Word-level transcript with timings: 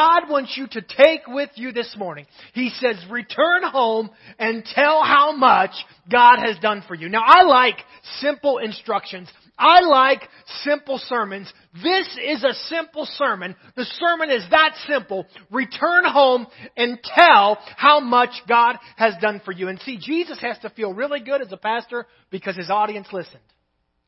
God 0.00 0.30
wants 0.30 0.56
you 0.56 0.66
to 0.66 0.80
take 0.80 1.26
with 1.28 1.50
you 1.56 1.72
this 1.72 1.94
morning. 1.98 2.24
He 2.54 2.70
says, 2.70 2.96
return 3.10 3.62
home 3.64 4.08
and 4.38 4.64
tell 4.64 5.02
how 5.04 5.36
much 5.36 5.72
God 6.10 6.38
has 6.38 6.58
done 6.60 6.82
for 6.88 6.94
you. 6.94 7.10
Now 7.10 7.22
I 7.22 7.42
like 7.42 7.76
simple 8.20 8.56
instructions. 8.56 9.28
I 9.58 9.80
like 9.80 10.22
simple 10.64 10.98
sermons. 11.06 11.52
This 11.74 12.18
is 12.24 12.42
a 12.44 12.54
simple 12.70 13.06
sermon. 13.16 13.54
The 13.76 13.84
sermon 13.84 14.30
is 14.30 14.42
that 14.50 14.74
simple. 14.88 15.26
Return 15.50 16.06
home 16.06 16.46
and 16.78 16.98
tell 17.02 17.58
how 17.76 18.00
much 18.00 18.30
God 18.48 18.76
has 18.96 19.12
done 19.20 19.42
for 19.44 19.52
you. 19.52 19.68
And 19.68 19.78
see, 19.80 19.98
Jesus 19.98 20.40
has 20.40 20.58
to 20.60 20.70
feel 20.70 20.94
really 20.94 21.20
good 21.20 21.42
as 21.42 21.52
a 21.52 21.58
pastor 21.58 22.06
because 22.30 22.56
his 22.56 22.70
audience 22.70 23.08
listened. 23.12 23.42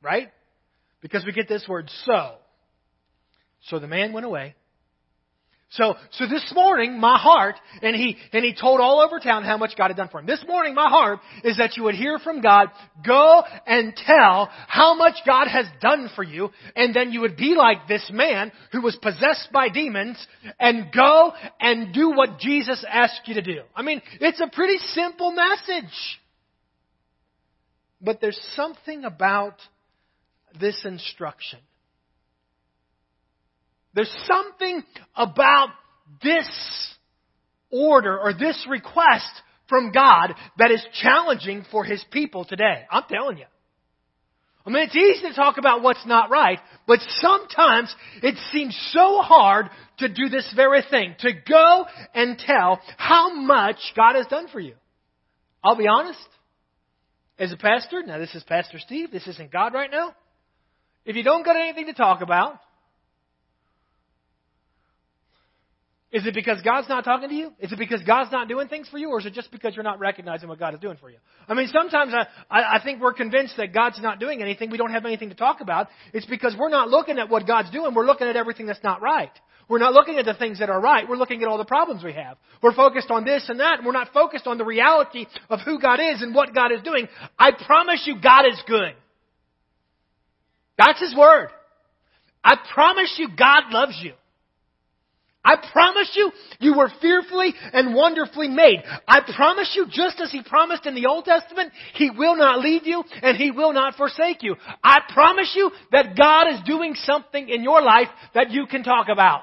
Right? 0.01 0.31
Because 1.03 1.27
we 1.27 1.33
get 1.33 1.51
this 1.51 1.67
word 1.69 1.91
so. 2.07 2.37
So 3.65 3.79
the 3.79 3.87
man 3.87 4.15
went 4.15 4.25
away 4.25 4.55
so, 5.73 5.95
so 6.11 6.27
this 6.27 6.53
morning, 6.55 7.01
my 7.01 7.19
heart, 7.19 7.55
and 7.81 7.97
he, 7.97 8.19
and 8.35 8.45
he 8.45 8.55
told 8.55 8.79
all 8.81 9.01
over 9.01 9.19
town 9.19 9.43
how 9.43 9.57
much 9.57 9.73
God 9.75 9.89
had 9.89 9.97
done 9.97 10.11
for 10.11 10.21
him. 10.21 10.27
This 10.27 10.45
morning, 10.47 10.75
my 10.75 10.91
heart 10.91 11.21
is 11.45 11.57
that 11.57 11.79
you 11.79 11.85
would 11.85 11.95
hear 11.95 12.19
from 12.19 12.43
God, 12.43 12.69
go 13.07 13.43
and 13.67 13.97
tell 13.97 14.51
how 14.69 14.95
much 14.95 15.15
God 15.27 15.49
has 15.49 15.65
done 15.81 16.11
for 16.15 16.23
you, 16.23 16.51
and 16.77 16.95
then 16.95 17.11
you 17.11 17.23
would 17.23 17.39
be 17.39 17.55
like 17.55 17.89
this 17.89 18.11
man 18.13 18.53
who 18.71 18.83
was 18.83 18.97
possessed 18.97 19.49
by 19.51 19.71
demons, 19.71 20.19
and 20.61 20.93
go 20.93 21.33
and 21.59 21.95
do 21.95 22.11
what 22.11 22.39
Jesus 22.39 22.85
asked 22.87 23.23
you 23.25 23.35
to 23.35 23.43
do. 23.43 23.63
I 23.75 23.81
mean, 23.81 24.03
it's 24.21 24.41
a 24.43 24.51
pretty 24.53 24.77
simple 24.77 25.33
message. 25.33 26.19
But 28.03 28.21
there's 28.21 28.41
something 28.57 29.05
about 29.05 29.55
this 30.61 30.85
instruction 30.85 31.61
there's 33.95 34.15
something 34.27 34.83
about 35.15 35.69
this 36.23 36.49
order 37.71 38.19
or 38.19 38.33
this 38.35 38.67
request 38.69 39.31
from 39.69 39.93
God 39.93 40.35
that 40.59 40.71
is 40.71 40.85
challenging 41.01 41.65
for 41.71 41.85
His 41.85 42.05
people 42.11 42.45
today. 42.45 42.85
I'm 42.91 43.05
telling 43.09 43.39
you. 43.39 43.45
I 44.65 44.71
mean, 44.71 44.85
it's 44.85 44.97
easy 44.97 45.29
to 45.29 45.35
talk 45.35 45.59
about 45.59 45.83
what's 45.83 46.07
not 46.07 46.31
right, 46.31 46.61
but 46.87 47.01
sometimes 47.21 47.93
it 48.23 48.37
seems 48.53 48.79
so 48.93 49.21
hard 49.21 49.69
to 49.99 50.09
do 50.09 50.29
this 50.29 50.53
very 50.55 50.83
thing, 50.89 51.17
to 51.21 51.33
go 51.49 51.87
and 52.15 52.39
tell 52.39 52.81
how 52.97 53.35
much 53.35 53.79
God 53.97 54.15
has 54.15 54.27
done 54.27 54.47
for 54.49 54.61
you. 54.61 54.75
I'll 55.65 55.77
be 55.77 55.89
honest. 55.89 56.21
As 57.39 57.51
a 57.51 57.57
pastor, 57.57 58.05
now 58.05 58.19
this 58.19 58.35
is 58.37 58.45
Pastor 58.45 58.79
Steve, 58.79 59.11
this 59.11 59.27
isn't 59.27 59.51
God 59.51 59.75
right 59.75 59.91
now. 59.91 60.15
If 61.05 61.17
you 61.17 61.25
don't 61.25 61.45
got 61.45 61.57
anything 61.57 61.87
to 61.87 61.95
talk 61.95 62.21
about, 62.21 62.61
Is 66.13 66.27
it 66.27 66.35
because 66.35 66.61
God's 66.61 66.91
not 66.91 67.05
talking 67.05 67.31
to 67.31 67.35
you? 67.35 67.53
Is 67.59 67.73
it 67.73 67.79
because 67.79 68.03
God's 68.03 68.31
not 68.31 68.47
doing 68.47 68.69
things 68.69 68.87
for 68.87 68.99
you? 68.99 69.09
Or 69.09 69.19
is 69.19 69.25
it 69.25 69.33
just 69.33 69.51
because 69.51 69.75
you're 69.75 69.83
not 69.83 69.99
recognizing 69.99 70.47
what 70.47 70.59
God 70.59 70.75
is 70.75 70.81
doing 70.81 70.99
for 71.01 71.09
you? 71.09 71.17
I 71.49 71.55
mean, 71.55 71.69
sometimes 71.73 72.13
I, 72.13 72.27
I, 72.51 72.77
I 72.77 72.85
think 72.85 73.01
we're 73.01 73.15
convinced 73.15 73.57
that 73.57 73.73
God's 73.73 73.99
not 74.01 74.21
doing 74.21 74.43
anything. 74.43 74.71
We 74.71 74.77
don't 74.77 74.93
have 74.93 75.07
anything 75.07 75.31
to 75.31 75.35
talk 75.35 75.63
about. 75.63 75.89
It's 76.13 76.27
because 76.27 76.55
we're 76.59 76.69
not 76.69 76.91
looking 76.91 77.19
at 77.19 77.31
what 77.31 77.47
God's 77.47 77.71
doing. 77.71 77.95
We're 77.95 78.05
looking 78.05 78.27
at 78.27 78.37
everything 78.37 78.67
that's 78.67 78.83
not 78.85 79.01
right. 79.01 79.31
We're 79.71 79.79
not 79.79 79.95
looking 79.95 80.19
at 80.19 80.27
the 80.27 80.35
things 80.35 80.59
that 80.59 80.69
are 80.69 80.81
right. 80.83 81.09
We're 81.09 81.17
looking 81.17 81.43
at 81.43 81.49
all 81.49 81.57
the 81.57 81.65
problems 81.65 82.05
we 82.05 82.13
have. 82.13 82.37
We're 82.63 82.75
focused 82.75 83.11
on 83.11 83.25
this 83.25 83.47
and 83.49 83.61
that, 83.61 83.79
and 83.79 83.87
we're 83.87 83.93
not 83.93 84.13
focused 84.13 84.47
on 84.47 84.59
the 84.59 84.67
reality 84.67 85.25
of 85.49 85.61
who 85.65 85.81
God 85.81 85.99
is 85.99 86.21
and 86.21 86.35
what 86.35 86.55
God 86.55 86.73
is 86.73 86.83
doing. 86.83 87.09
I 87.39 87.53
promise 87.53 88.03
you, 88.05 88.21
God 88.21 88.45
is 88.47 88.61
good. 88.67 88.93
That's 90.77 91.01
His 91.01 91.15
Word. 91.17 91.49
I 92.45 92.57
promise 92.75 93.15
you, 93.17 93.29
God 93.29 93.71
loves 93.71 93.99
you. 94.03 94.13
I 95.45 95.57
promise 95.73 96.11
you, 96.15 96.31
you 96.61 96.77
were 96.77 96.91
fearfully 97.01 97.53
and 97.73 97.95
wonderfully 97.95 98.49
made. 98.49 98.83
I 99.09 99.21
promise 99.35 99.73
you, 99.75 99.87
just 99.91 100.21
as 100.21 100.31
He 100.31 100.43
promised 100.43 100.87
in 100.87 100.95
the 100.95 101.07
Old 101.07 101.25
Testament, 101.25 101.73
He 101.95 102.11
will 102.11 102.37
not 102.37 102.61
leave 102.61 102.87
you 102.87 103.03
and 103.23 103.37
He 103.37 103.51
will 103.51 103.73
not 103.73 103.97
forsake 103.97 104.43
you. 104.43 104.55
I 104.85 105.01
promise 105.13 105.53
you 105.57 105.73
that 105.91 106.17
God 106.17 106.53
is 106.55 106.61
doing 106.65 106.95
something 106.95 107.49
in 107.49 107.65
your 107.65 107.83
life 107.83 108.09
that 108.35 108.53
you 108.53 108.67
can 108.67 108.85
talk 108.85 109.09
about. 109.09 109.43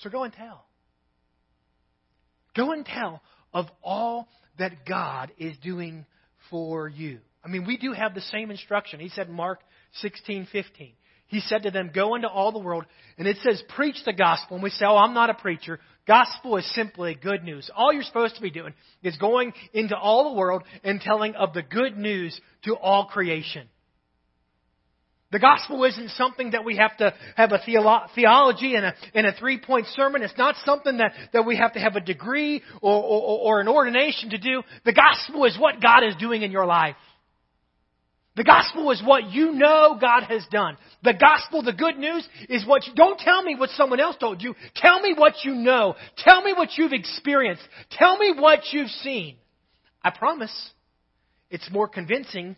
So 0.00 0.10
go 0.10 0.22
and 0.22 0.32
tell. 0.32 0.64
Go 2.54 2.72
and 2.72 2.84
tell 2.84 3.22
of 3.52 3.66
all 3.82 4.28
that 4.58 4.86
God 4.86 5.32
is 5.38 5.56
doing 5.58 6.06
for 6.50 6.88
you. 6.88 7.20
I 7.44 7.48
mean, 7.48 7.64
we 7.64 7.76
do 7.76 7.92
have 7.92 8.14
the 8.14 8.20
same 8.20 8.50
instruction. 8.50 9.00
He 9.00 9.08
said 9.08 9.30
Mark 9.30 9.60
16:15. 10.02 10.92
He 11.28 11.40
said 11.40 11.64
to 11.64 11.70
them, 11.70 11.90
"Go 11.92 12.14
into 12.14 12.28
all 12.28 12.52
the 12.52 12.58
world," 12.58 12.86
and 13.18 13.28
it 13.28 13.36
says, 13.38 13.62
"Preach 13.68 14.02
the 14.04 14.14
gospel." 14.14 14.56
And 14.56 14.62
we 14.62 14.70
say, 14.70 14.86
"Oh, 14.86 14.96
I'm 14.96 15.14
not 15.14 15.30
a 15.30 15.34
preacher." 15.34 15.78
Gospel 16.06 16.56
is 16.56 16.74
simply 16.74 17.14
good 17.14 17.44
news. 17.44 17.70
All 17.76 17.92
you're 17.92 18.02
supposed 18.02 18.36
to 18.36 18.42
be 18.42 18.50
doing 18.50 18.72
is 19.02 19.16
going 19.18 19.52
into 19.74 19.96
all 19.96 20.24
the 20.24 20.38
world 20.38 20.62
and 20.82 21.00
telling 21.00 21.34
of 21.34 21.52
the 21.52 21.62
good 21.62 21.98
news 21.98 22.40
to 22.62 22.76
all 22.76 23.04
creation. 23.06 23.68
The 25.30 25.38
gospel 25.38 25.84
isn't 25.84 26.10
something 26.10 26.52
that 26.52 26.64
we 26.64 26.76
have 26.76 26.96
to 26.98 27.12
have 27.36 27.52
a 27.52 27.58
theolo- 27.58 28.08
theology 28.14 28.76
and 28.76 28.86
a, 28.86 28.94
and 29.12 29.26
a 29.26 29.32
three 29.32 29.60
point 29.60 29.86
sermon. 29.88 30.22
It's 30.22 30.38
not 30.38 30.54
something 30.64 30.96
that, 30.98 31.12
that 31.34 31.44
we 31.44 31.56
have 31.56 31.74
to 31.74 31.80
have 31.80 31.96
a 31.96 32.00
degree 32.00 32.62
or, 32.80 32.94
or, 32.94 33.38
or 33.40 33.60
an 33.60 33.68
ordination 33.68 34.30
to 34.30 34.38
do. 34.38 34.62
The 34.86 34.94
gospel 34.94 35.44
is 35.44 35.58
what 35.58 35.82
God 35.82 36.02
is 36.02 36.16
doing 36.16 36.42
in 36.42 36.50
your 36.50 36.64
life. 36.64 36.96
The 38.36 38.44
gospel 38.44 38.90
is 38.92 39.02
what 39.04 39.30
you 39.30 39.52
know 39.52 39.98
God 40.00 40.22
has 40.28 40.46
done. 40.50 40.78
The 41.02 41.12
gospel, 41.12 41.62
the 41.62 41.72
good 41.72 41.98
news, 41.98 42.26
is 42.48 42.64
what 42.64 42.86
you, 42.86 42.94
don't 42.94 43.18
tell 43.18 43.42
me 43.42 43.56
what 43.56 43.70
someone 43.70 44.00
else 44.00 44.16
told 44.16 44.40
you. 44.40 44.54
Tell 44.76 45.00
me 45.00 45.12
what 45.18 45.34
you 45.42 45.56
know. 45.56 45.96
Tell 46.18 46.40
me 46.42 46.54
what 46.54 46.70
you've 46.78 46.92
experienced. 46.92 47.62
Tell 47.90 48.16
me 48.16 48.32
what 48.38 48.60
you've 48.70 48.90
seen. 48.90 49.36
I 50.02 50.10
promise 50.10 50.54
it's 51.50 51.68
more 51.70 51.88
convincing 51.88 52.54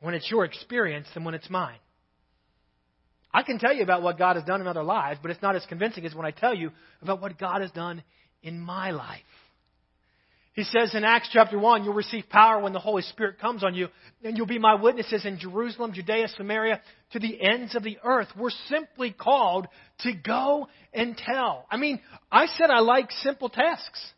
when 0.00 0.14
it's 0.14 0.30
your 0.30 0.44
experience 0.44 1.08
than 1.14 1.24
when 1.24 1.34
it's 1.34 1.50
mine. 1.50 1.78
I 3.34 3.42
can 3.42 3.58
tell 3.58 3.74
you 3.74 3.82
about 3.82 4.00
what 4.00 4.16
God 4.16 4.36
has 4.36 4.44
done 4.44 4.60
in 4.60 4.68
other 4.68 4.84
lives, 4.84 5.18
but 5.20 5.32
it's 5.32 5.42
not 5.42 5.56
as 5.56 5.66
convincing 5.66 6.06
as 6.06 6.14
when 6.14 6.24
I 6.24 6.30
tell 6.30 6.54
you 6.54 6.70
about 7.02 7.20
what 7.20 7.36
God 7.36 7.62
has 7.62 7.72
done 7.72 8.04
in 8.44 8.60
my 8.60 8.92
life. 8.92 9.20
He 10.52 10.62
says 10.62 10.94
in 10.94 11.02
Acts 11.02 11.30
chapter 11.32 11.58
1, 11.58 11.82
you'll 11.82 11.94
receive 11.94 12.28
power 12.28 12.62
when 12.62 12.72
the 12.72 12.78
Holy 12.78 13.02
Spirit 13.02 13.40
comes 13.40 13.64
on 13.64 13.74
you, 13.74 13.88
and 14.22 14.36
you'll 14.36 14.46
be 14.46 14.60
my 14.60 14.76
witnesses 14.76 15.26
in 15.26 15.40
Jerusalem, 15.40 15.92
Judea, 15.92 16.28
Samaria, 16.28 16.80
to 17.10 17.18
the 17.18 17.42
ends 17.42 17.74
of 17.74 17.82
the 17.82 17.98
earth. 18.04 18.28
We're 18.38 18.50
simply 18.68 19.10
called 19.10 19.66
to 20.02 20.12
go 20.12 20.68
and 20.92 21.16
tell. 21.16 21.66
I 21.68 21.76
mean, 21.76 21.98
I 22.30 22.46
said 22.46 22.70
I 22.70 22.78
like 22.78 23.10
simple 23.10 23.48
tasks. 23.48 24.12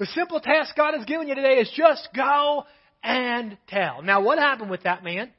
The 0.00 0.06
simple 0.06 0.40
task 0.40 0.74
God 0.74 0.94
has 0.94 1.04
given 1.04 1.28
you 1.28 1.36
today 1.36 1.60
is 1.60 1.70
just 1.76 2.08
go 2.12 2.64
and 3.04 3.56
tell. 3.68 4.02
Now, 4.02 4.20
what 4.20 4.40
happened 4.40 4.70
with 4.70 4.82
that 4.82 5.04
man? 5.04 5.30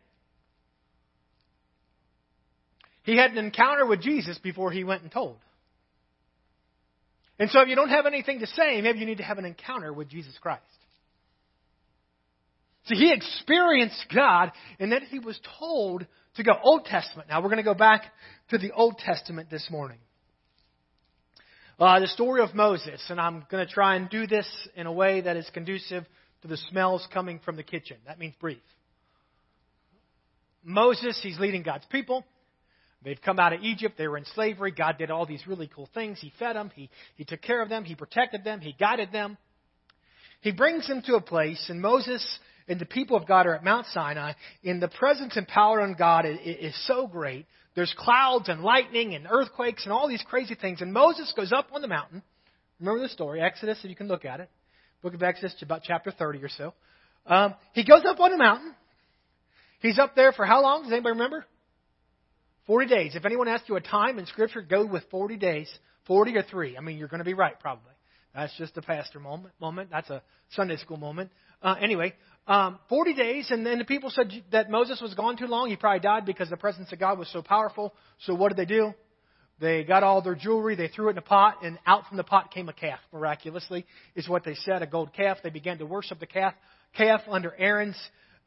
He 3.05 3.15
had 3.15 3.31
an 3.31 3.37
encounter 3.37 3.85
with 3.85 4.01
Jesus 4.01 4.37
before 4.39 4.71
he 4.71 4.83
went 4.83 5.03
and 5.03 5.11
told. 5.11 5.37
And 7.37 7.49
so 7.51 7.61
if 7.61 7.67
you 7.67 7.75
don't 7.75 7.89
have 7.89 8.05
anything 8.05 8.39
to 8.39 8.47
say, 8.47 8.81
maybe 8.81 8.99
you 8.99 9.05
need 9.05 9.17
to 9.17 9.23
have 9.23 9.37
an 9.37 9.45
encounter 9.45 9.93
with 9.93 10.09
Jesus 10.09 10.33
Christ. 10.41 10.63
So 12.85 12.95
he 12.95 13.13
experienced 13.13 14.05
God 14.13 14.51
and 14.79 14.91
then 14.91 15.01
he 15.09 15.19
was 15.19 15.39
told 15.59 16.05
to 16.37 16.43
go 16.43 16.53
Old 16.63 16.85
Testament. 16.85 17.29
Now 17.29 17.41
we're 17.41 17.49
going 17.49 17.57
to 17.57 17.63
go 17.63 17.73
back 17.73 18.05
to 18.49 18.57
the 18.57 18.71
Old 18.71 18.97
Testament 18.97 19.49
this 19.49 19.67
morning. 19.69 19.99
Uh, 21.77 21.99
the 21.99 22.07
story 22.07 22.41
of 22.41 22.55
Moses, 22.55 23.03
and 23.09 23.19
I'm 23.19 23.45
going 23.51 23.65
to 23.65 23.71
try 23.71 23.95
and 23.95 24.09
do 24.09 24.25
this 24.27 24.47
in 24.75 24.87
a 24.87 24.91
way 24.91 25.21
that 25.21 25.35
is 25.35 25.47
conducive 25.53 26.05
to 26.41 26.47
the 26.47 26.57
smells 26.69 27.05
coming 27.13 27.39
from 27.43 27.57
the 27.57 27.63
kitchen. 27.63 27.97
That 28.07 28.17
means 28.17 28.33
brief. 28.39 28.61
Moses, 30.63 31.19
he's 31.21 31.37
leading 31.37 31.63
God's 31.63 31.85
people. 31.91 32.23
They've 33.05 33.21
come 33.21 33.39
out 33.39 33.53
of 33.53 33.61
Egypt. 33.61 33.99
They 33.99 34.07
were 34.07 34.17
in 34.17 34.25
slavery. 34.33 34.71
God 34.71 34.97
did 34.97 35.11
all 35.11 35.27
these 35.27 35.45
really 35.45 35.69
cool 35.73 35.87
things. 35.93 36.19
He 36.19 36.33
fed 36.39 36.55
them. 36.55 36.71
He, 36.75 36.89
he 37.15 37.23
took 37.23 37.41
care 37.41 37.61
of 37.61 37.69
them. 37.69 37.85
He 37.85 37.93
protected 37.93 38.43
them. 38.43 38.59
He 38.59 38.75
guided 38.77 39.11
them. 39.11 39.37
He 40.41 40.51
brings 40.51 40.87
them 40.87 41.03
to 41.03 41.15
a 41.15 41.21
place, 41.21 41.63
and 41.69 41.79
Moses 41.79 42.23
and 42.67 42.79
the 42.79 42.85
people 42.85 43.15
of 43.15 43.27
God 43.27 43.45
are 43.45 43.55
at 43.55 43.63
Mount 43.63 43.85
Sinai. 43.87 44.33
In 44.63 44.79
the 44.79 44.87
presence 44.87 45.37
and 45.37 45.47
power 45.47 45.79
of 45.79 45.97
God 45.97 46.25
is, 46.25 46.39
is 46.43 46.87
so 46.87 47.05
great. 47.05 47.45
There's 47.75 47.93
clouds 47.97 48.49
and 48.49 48.61
lightning 48.61 49.13
and 49.13 49.27
earthquakes 49.29 49.83
and 49.83 49.93
all 49.93 50.07
these 50.07 50.23
crazy 50.27 50.55
things. 50.55 50.81
And 50.81 50.91
Moses 50.91 51.31
goes 51.35 51.53
up 51.53 51.67
on 51.73 51.81
the 51.81 51.87
mountain. 51.87 52.23
Remember 52.79 53.01
the 53.01 53.09
story, 53.09 53.39
Exodus, 53.39 53.77
if 53.83 53.89
you 53.89 53.95
can 53.95 54.07
look 54.07 54.25
at 54.25 54.39
it. 54.39 54.49
Book 55.03 55.13
of 55.13 55.21
Exodus, 55.21 55.55
about 55.61 55.83
chapter 55.83 56.11
30 56.11 56.43
or 56.43 56.49
so. 56.49 56.73
Um, 57.27 57.53
he 57.73 57.83
goes 57.83 58.01
up 58.07 58.19
on 58.19 58.31
the 58.31 58.37
mountain. 58.37 58.73
He's 59.79 59.99
up 59.99 60.15
there 60.15 60.31
for 60.31 60.45
how 60.45 60.63
long? 60.63 60.83
Does 60.83 60.91
anybody 60.91 61.13
remember? 61.13 61.45
40 62.67 62.87
days. 62.87 63.15
If 63.15 63.25
anyone 63.25 63.47
asks 63.47 63.69
you 63.69 63.75
a 63.75 63.81
time 63.81 64.19
in 64.19 64.25
Scripture, 64.25 64.61
go 64.61 64.85
with 64.85 65.03
40 65.11 65.37
days. 65.37 65.71
40 66.07 66.37
or 66.37 66.43
3. 66.43 66.77
I 66.77 66.81
mean, 66.81 66.97
you're 66.97 67.07
going 67.07 67.19
to 67.19 67.25
be 67.25 67.33
right, 67.33 67.59
probably. 67.59 67.91
That's 68.33 68.55
just 68.57 68.75
a 68.77 68.81
pastor 68.81 69.19
moment. 69.19 69.53
Moment. 69.59 69.89
That's 69.91 70.09
a 70.09 70.21
Sunday 70.51 70.77
school 70.77 70.97
moment. 70.97 71.31
Uh, 71.61 71.75
anyway, 71.81 72.13
um, 72.47 72.79
40 72.89 73.13
days, 73.13 73.47
and 73.49 73.65
then 73.65 73.79
the 73.79 73.85
people 73.85 74.09
said 74.09 74.31
that 74.51 74.69
Moses 74.69 75.01
was 75.01 75.13
gone 75.13 75.37
too 75.37 75.47
long. 75.47 75.69
He 75.69 75.77
probably 75.77 76.01
died 76.01 76.25
because 76.25 76.49
the 76.49 76.57
presence 76.57 76.91
of 76.91 76.99
God 76.99 77.17
was 77.17 77.31
so 77.31 77.41
powerful. 77.41 77.93
So 78.19 78.35
what 78.35 78.49
did 78.49 78.57
they 78.57 78.71
do? 78.71 78.93
They 79.59 79.85
got 79.85 80.03
all 80.03 80.21
their 80.21 80.35
jewelry, 80.35 80.75
they 80.75 80.89
threw 80.89 81.07
it 81.07 81.11
in 81.11 81.17
a 81.17 81.21
pot, 81.21 81.63
and 81.63 81.79
out 81.87 82.07
from 82.07 82.17
the 82.17 82.25
pot 82.25 82.51
came 82.51 82.67
a 82.67 82.73
calf, 82.73 82.99
miraculously, 83.13 83.85
is 84.13 84.27
what 84.27 84.43
they 84.43 84.53
said, 84.53 84.81
a 84.81 84.87
gold 84.87 85.13
calf. 85.13 85.37
They 85.43 85.49
began 85.49 85.77
to 85.77 85.85
worship 85.85 86.19
the 86.19 86.25
calf, 86.25 86.53
calf 86.93 87.21
under 87.29 87.55
Aaron's 87.57 87.97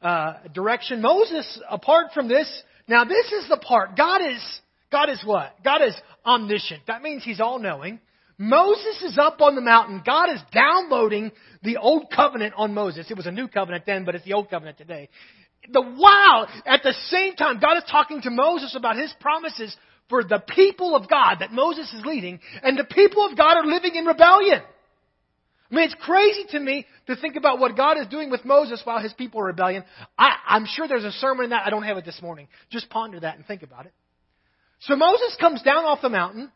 uh, 0.03 0.35
direction. 0.53 1.01
Moses, 1.01 1.59
apart 1.67 2.11
from 2.13 2.27
this, 2.27 2.47
now 2.89 3.05
this 3.05 3.31
is 3.31 3.47
the 3.47 3.57
part. 3.57 3.95
God 3.95 4.21
is, 4.21 4.61
God 4.91 5.09
is 5.09 5.21
what? 5.23 5.55
God 5.63 5.81
is 5.81 5.95
omniscient. 6.25 6.81
That 6.87 7.01
means 7.01 7.23
He's 7.23 7.39
all 7.39 7.59
knowing. 7.59 7.99
Moses 8.37 9.03
is 9.03 9.17
up 9.17 9.41
on 9.41 9.55
the 9.55 9.61
mountain. 9.61 10.01
God 10.05 10.29
is 10.29 10.39
downloading 10.53 11.31
the 11.61 11.77
old 11.77 12.09
covenant 12.09 12.53
on 12.55 12.73
Moses. 12.73 13.05
It 13.11 13.17
was 13.17 13.25
a 13.25 13.31
new 13.31 13.47
covenant 13.47 13.83
then, 13.85 14.05
but 14.05 14.15
it's 14.15 14.25
the 14.25 14.33
old 14.33 14.49
covenant 14.49 14.77
today. 14.77 15.09
The 15.71 15.81
wow! 15.81 16.47
At 16.65 16.81
the 16.83 16.93
same 17.09 17.35
time, 17.35 17.59
God 17.59 17.77
is 17.77 17.83
talking 17.91 18.21
to 18.21 18.29
Moses 18.29 18.75
about 18.75 18.95
his 18.95 19.13
promises 19.19 19.75
for 20.07 20.23
the 20.23 20.39
people 20.39 20.95
of 20.95 21.09
God 21.09 21.37
that 21.41 21.51
Moses 21.51 21.93
is 21.93 22.03
leading, 22.05 22.39
and 22.63 22.77
the 22.77 22.85
people 22.85 23.25
of 23.25 23.37
God 23.37 23.57
are 23.57 23.65
living 23.65 23.95
in 23.95 24.05
rebellion. 24.05 24.61
I 25.71 25.75
mean, 25.75 25.85
it's 25.85 25.95
crazy 25.99 26.45
to 26.51 26.59
me 26.59 26.85
to 27.07 27.15
think 27.15 27.35
about 27.35 27.59
what 27.59 27.77
God 27.77 27.97
is 27.99 28.07
doing 28.07 28.31
with 28.31 28.43
Moses 28.43 28.81
while 28.83 28.99
his 28.99 29.13
people 29.13 29.41
are 29.41 29.45
rebellion. 29.45 29.83
I, 30.17 30.31
I'm 30.47 30.65
sure 30.65 30.87
there's 30.87 31.03
a 31.03 31.11
sermon 31.11 31.45
in 31.45 31.49
that. 31.51 31.63
I 31.65 31.69
don't 31.69 31.83
have 31.83 31.97
it 31.97 32.05
this 32.05 32.19
morning. 32.21 32.47
Just 32.71 32.89
ponder 32.89 33.19
that 33.19 33.35
and 33.35 33.45
think 33.45 33.61
about 33.61 33.85
it. 33.85 33.93
So 34.81 34.95
Moses 34.95 35.35
comes 35.39 35.61
down 35.61 35.85
off 35.85 36.01
the 36.01 36.09
mountain. 36.09 36.51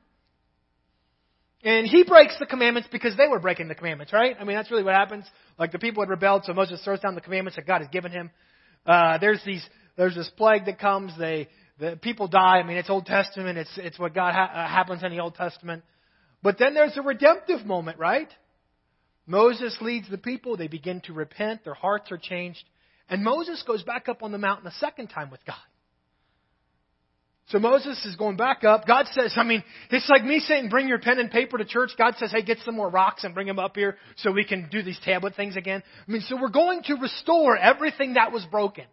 And 1.65 1.87
he 1.87 2.03
breaks 2.03 2.37
the 2.39 2.45
commandments 2.45 2.89
because 2.91 3.15
they 3.15 3.27
were 3.27 3.39
breaking 3.39 3.69
the 3.69 3.75
commandments, 3.75 4.11
right? 4.11 4.35
I 4.37 4.43
mean, 4.43 4.57
that's 4.57 4.69
really 4.69 4.83
what 4.83 4.95
happens. 4.95 5.25
Like 5.57 5.71
the 5.71 5.79
people 5.79 6.03
had 6.03 6.09
rebelled, 6.09 6.43
so 6.43 6.53
Moses 6.53 6.83
throws 6.83 6.99
down 6.99 7.15
the 7.15 7.21
commandments 7.21 7.55
that 7.55 7.65
God 7.65 7.79
has 7.79 7.87
given 7.89 8.11
him. 8.11 8.31
Uh, 8.85 9.17
there's 9.19 9.41
these, 9.45 9.65
there's 9.95 10.13
this 10.13 10.29
plague 10.35 10.65
that 10.65 10.77
comes. 10.77 11.13
They, 11.17 11.47
the 11.79 11.95
people 11.95 12.27
die. 12.27 12.57
I 12.57 12.63
mean, 12.63 12.75
it's 12.75 12.89
Old 12.89 13.05
Testament. 13.05 13.57
It's, 13.57 13.71
it's 13.77 13.97
what 13.97 14.13
God 14.13 14.33
ha- 14.33 14.51
uh, 14.53 14.67
happens 14.67 15.03
in 15.03 15.11
the 15.11 15.21
Old 15.21 15.35
Testament. 15.35 15.83
But 16.41 16.59
then 16.59 16.73
there's 16.73 16.97
a 16.97 17.01
redemptive 17.01 17.65
moment, 17.65 17.97
right? 17.97 18.27
Moses 19.25 19.77
leads 19.81 20.09
the 20.09 20.17
people. 20.17 20.57
They 20.57 20.67
begin 20.67 21.01
to 21.01 21.13
repent. 21.13 21.63
Their 21.63 21.73
hearts 21.73 22.11
are 22.11 22.17
changed. 22.17 22.63
And 23.09 23.23
Moses 23.23 23.63
goes 23.65 23.83
back 23.83 24.09
up 24.09 24.23
on 24.23 24.31
the 24.31 24.37
mountain 24.37 24.67
a 24.67 24.71
second 24.71 25.07
time 25.07 25.29
with 25.29 25.43
God. 25.45 25.55
So 27.47 27.59
Moses 27.59 28.03
is 28.05 28.15
going 28.15 28.37
back 28.37 28.63
up. 28.63 28.87
God 28.87 29.05
says, 29.11 29.33
I 29.35 29.43
mean, 29.43 29.63
it's 29.91 30.09
like 30.09 30.23
me 30.23 30.39
saying, 30.39 30.69
bring 30.69 30.87
your 30.87 30.99
pen 30.99 31.19
and 31.19 31.29
paper 31.29 31.57
to 31.57 31.65
church. 31.65 31.91
God 31.97 32.15
says, 32.17 32.31
hey, 32.31 32.41
get 32.41 32.59
some 32.59 32.75
more 32.75 32.89
rocks 32.89 33.25
and 33.25 33.33
bring 33.33 33.47
them 33.47 33.59
up 33.59 33.75
here 33.75 33.97
so 34.15 34.31
we 34.31 34.45
can 34.45 34.69
do 34.71 34.81
these 34.81 34.99
tablet 35.03 35.35
things 35.35 35.57
again. 35.57 35.83
I 36.07 36.11
mean, 36.11 36.21
so 36.21 36.41
we're 36.41 36.49
going 36.49 36.83
to 36.83 36.95
restore 36.95 37.57
everything 37.57 38.13
that 38.13 38.31
was 38.31 38.45
broken. 38.49 38.85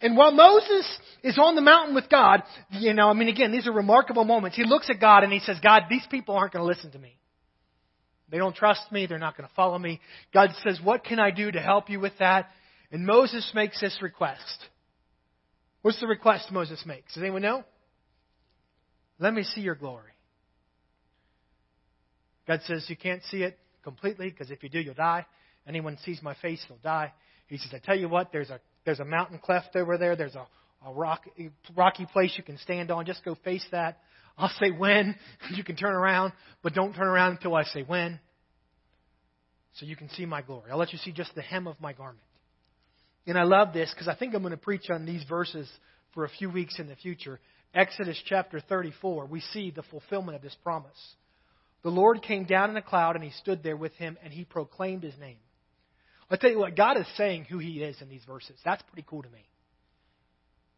And 0.00 0.16
while 0.16 0.32
Moses 0.32 0.98
is 1.22 1.38
on 1.38 1.54
the 1.54 1.60
mountain 1.60 1.94
with 1.94 2.10
God, 2.10 2.42
you 2.70 2.92
know, 2.92 3.08
I 3.08 3.12
mean, 3.12 3.28
again, 3.28 3.52
these 3.52 3.68
are 3.68 3.72
remarkable 3.72 4.24
moments. 4.24 4.56
He 4.56 4.64
looks 4.64 4.90
at 4.90 5.00
God 5.00 5.22
and 5.22 5.32
he 5.32 5.38
says, 5.38 5.58
God, 5.62 5.84
these 5.88 6.04
people 6.10 6.34
aren't 6.34 6.52
going 6.52 6.64
to 6.64 6.68
listen 6.68 6.90
to 6.90 6.98
me. 6.98 7.16
They 8.32 8.38
don't 8.38 8.56
trust 8.56 8.90
me. 8.90 9.06
They're 9.06 9.18
not 9.18 9.36
going 9.36 9.48
to 9.48 9.54
follow 9.54 9.78
me. 9.78 10.00
God 10.34 10.48
says, 10.66 10.80
what 10.82 11.04
can 11.04 11.20
I 11.20 11.30
do 11.30 11.52
to 11.52 11.60
help 11.60 11.90
you 11.90 12.00
with 12.00 12.14
that? 12.18 12.48
And 12.90 13.06
Moses 13.06 13.52
makes 13.54 13.80
this 13.80 13.96
request. 14.02 14.42
What's 15.82 16.00
the 16.00 16.06
request 16.06 16.50
Moses 16.50 16.82
makes? 16.86 17.14
Does 17.14 17.22
anyone 17.22 17.42
know? 17.42 17.62
Let 19.20 19.34
me 19.34 19.42
see 19.42 19.60
your 19.60 19.74
glory. 19.74 20.10
God 22.48 22.60
says 22.66 22.86
you 22.88 22.96
can't 22.96 23.22
see 23.30 23.42
it 23.42 23.58
completely 23.84 24.30
because 24.30 24.50
if 24.50 24.62
you 24.62 24.68
do, 24.68 24.80
you'll 24.80 24.94
die. 24.94 25.26
Anyone 25.68 25.98
sees 26.04 26.20
my 26.22 26.34
face, 26.34 26.64
they'll 26.68 26.78
die. 26.78 27.12
He 27.48 27.58
says, 27.58 27.70
I 27.74 27.78
tell 27.78 27.96
you 27.96 28.08
what, 28.08 28.32
there's 28.32 28.50
a 28.50 28.60
there's 28.84 28.98
a 28.98 29.04
mountain 29.04 29.38
cleft 29.38 29.76
over 29.76 29.96
there. 29.96 30.16
There's 30.16 30.34
a, 30.34 30.46
a 30.84 30.92
rock, 30.92 31.24
rocky 31.76 32.06
place 32.06 32.32
you 32.36 32.42
can 32.42 32.58
stand 32.58 32.90
on. 32.90 33.06
Just 33.06 33.24
go 33.24 33.36
face 33.44 33.64
that. 33.70 33.98
I'll 34.36 34.52
say 34.60 34.70
when. 34.70 35.16
You 35.54 35.64
can 35.64 35.76
turn 35.76 35.94
around, 35.94 36.32
but 36.62 36.74
don't 36.74 36.94
turn 36.94 37.06
around 37.06 37.32
until 37.32 37.54
I 37.54 37.64
say 37.64 37.82
when. 37.82 38.20
So 39.74 39.86
you 39.86 39.96
can 39.96 40.08
see 40.10 40.26
my 40.26 40.42
glory. 40.42 40.70
I'll 40.70 40.78
let 40.78 40.92
you 40.92 40.98
see 40.98 41.12
just 41.12 41.34
the 41.34 41.42
hem 41.42 41.66
of 41.66 41.80
my 41.80 41.92
garment. 41.92 42.20
And 43.26 43.38
I 43.38 43.44
love 43.44 43.72
this 43.72 43.90
because 43.92 44.08
I 44.08 44.14
think 44.14 44.34
I'm 44.34 44.42
going 44.42 44.50
to 44.52 44.56
preach 44.56 44.90
on 44.90 45.06
these 45.06 45.24
verses 45.28 45.70
for 46.12 46.24
a 46.24 46.28
few 46.28 46.50
weeks 46.50 46.78
in 46.78 46.88
the 46.88 46.96
future. 46.96 47.40
Exodus 47.74 48.20
chapter 48.26 48.60
34, 48.60 49.26
we 49.26 49.40
see 49.40 49.70
the 49.70 49.82
fulfillment 49.84 50.36
of 50.36 50.42
this 50.42 50.56
promise. 50.62 51.14
The 51.82 51.90
Lord 51.90 52.22
came 52.22 52.44
down 52.44 52.70
in 52.70 52.76
a 52.76 52.82
cloud 52.82 53.16
and 53.16 53.24
he 53.24 53.30
stood 53.30 53.62
there 53.62 53.76
with 53.76 53.92
him 53.94 54.18
and 54.22 54.32
he 54.32 54.44
proclaimed 54.44 55.02
his 55.02 55.16
name. 55.18 55.38
I'll 56.30 56.38
tell 56.38 56.50
you 56.50 56.58
what, 56.58 56.76
God 56.76 56.98
is 56.98 57.06
saying 57.16 57.44
who 57.44 57.58
he 57.58 57.82
is 57.82 58.00
in 58.00 58.08
these 58.08 58.24
verses. 58.24 58.56
That's 58.64 58.82
pretty 58.82 59.06
cool 59.08 59.22
to 59.22 59.30
me. 59.30 59.44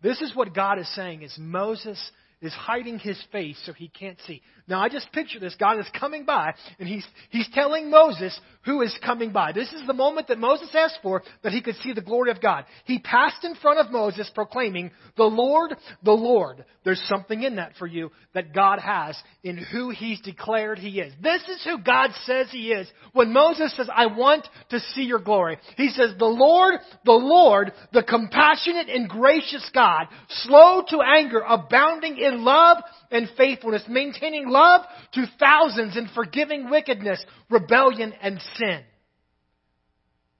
This 0.02 0.20
is 0.20 0.34
what 0.34 0.54
God 0.54 0.78
is 0.78 0.94
saying 0.94 1.22
is 1.22 1.34
Moses 1.38 1.98
is 2.44 2.52
hiding 2.52 2.98
his 2.98 3.22
face 3.32 3.60
so 3.64 3.72
he 3.72 3.88
can't 3.88 4.18
see. 4.26 4.42
Now 4.68 4.80
I 4.80 4.88
just 4.88 5.10
picture 5.12 5.38
this. 5.40 5.54
God 5.58 5.78
is 5.78 5.86
coming 5.98 6.24
by 6.24 6.54
and 6.78 6.88
he's, 6.88 7.06
he's 7.30 7.48
telling 7.52 7.90
Moses 7.90 8.38
who 8.64 8.82
is 8.82 8.96
coming 9.04 9.30
by. 9.30 9.52
This 9.52 9.72
is 9.72 9.86
the 9.86 9.92
moment 9.92 10.28
that 10.28 10.38
Moses 10.38 10.70
asked 10.74 10.98
for 11.02 11.22
that 11.42 11.52
he 11.52 11.62
could 11.62 11.76
see 11.76 11.92
the 11.92 12.00
glory 12.00 12.30
of 12.30 12.40
God. 12.40 12.64
He 12.84 12.98
passed 12.98 13.44
in 13.44 13.54
front 13.56 13.78
of 13.78 13.92
Moses 13.92 14.30
proclaiming, 14.34 14.90
the 15.16 15.24
Lord, 15.24 15.74
the 16.02 16.12
Lord. 16.12 16.64
There's 16.84 17.02
something 17.08 17.42
in 17.42 17.56
that 17.56 17.72
for 17.78 17.86
you 17.86 18.10
that 18.34 18.54
God 18.54 18.78
has 18.78 19.16
in 19.42 19.56
who 19.56 19.90
he's 19.90 20.20
declared 20.20 20.78
he 20.78 21.00
is. 21.00 21.12
This 21.22 21.42
is 21.48 21.64
who 21.64 21.78
God 21.78 22.10
says 22.24 22.48
he 22.50 22.72
is. 22.72 22.86
When 23.12 23.32
Moses 23.32 23.74
says, 23.76 23.88
I 23.94 24.06
want 24.06 24.46
to 24.70 24.80
see 24.80 25.02
your 25.02 25.18
glory, 25.18 25.58
he 25.76 25.88
says, 25.88 26.10
the 26.18 26.24
Lord, 26.24 26.74
the 27.04 27.12
Lord, 27.12 27.72
the 27.92 28.02
compassionate 28.02 28.88
and 28.88 29.08
gracious 29.08 29.68
God, 29.74 30.06
slow 30.28 30.82
to 30.88 31.00
anger, 31.00 31.42
abounding 31.46 32.18
in 32.18 32.44
love 32.44 32.78
and 33.14 33.28
faithfulness, 33.36 33.84
maintaining 33.88 34.48
love 34.48 34.82
to 35.12 35.24
thousands 35.38 35.96
and 35.96 36.10
forgiving 36.10 36.68
wickedness, 36.68 37.24
rebellion, 37.48 38.12
and 38.20 38.40
sin. 38.56 38.80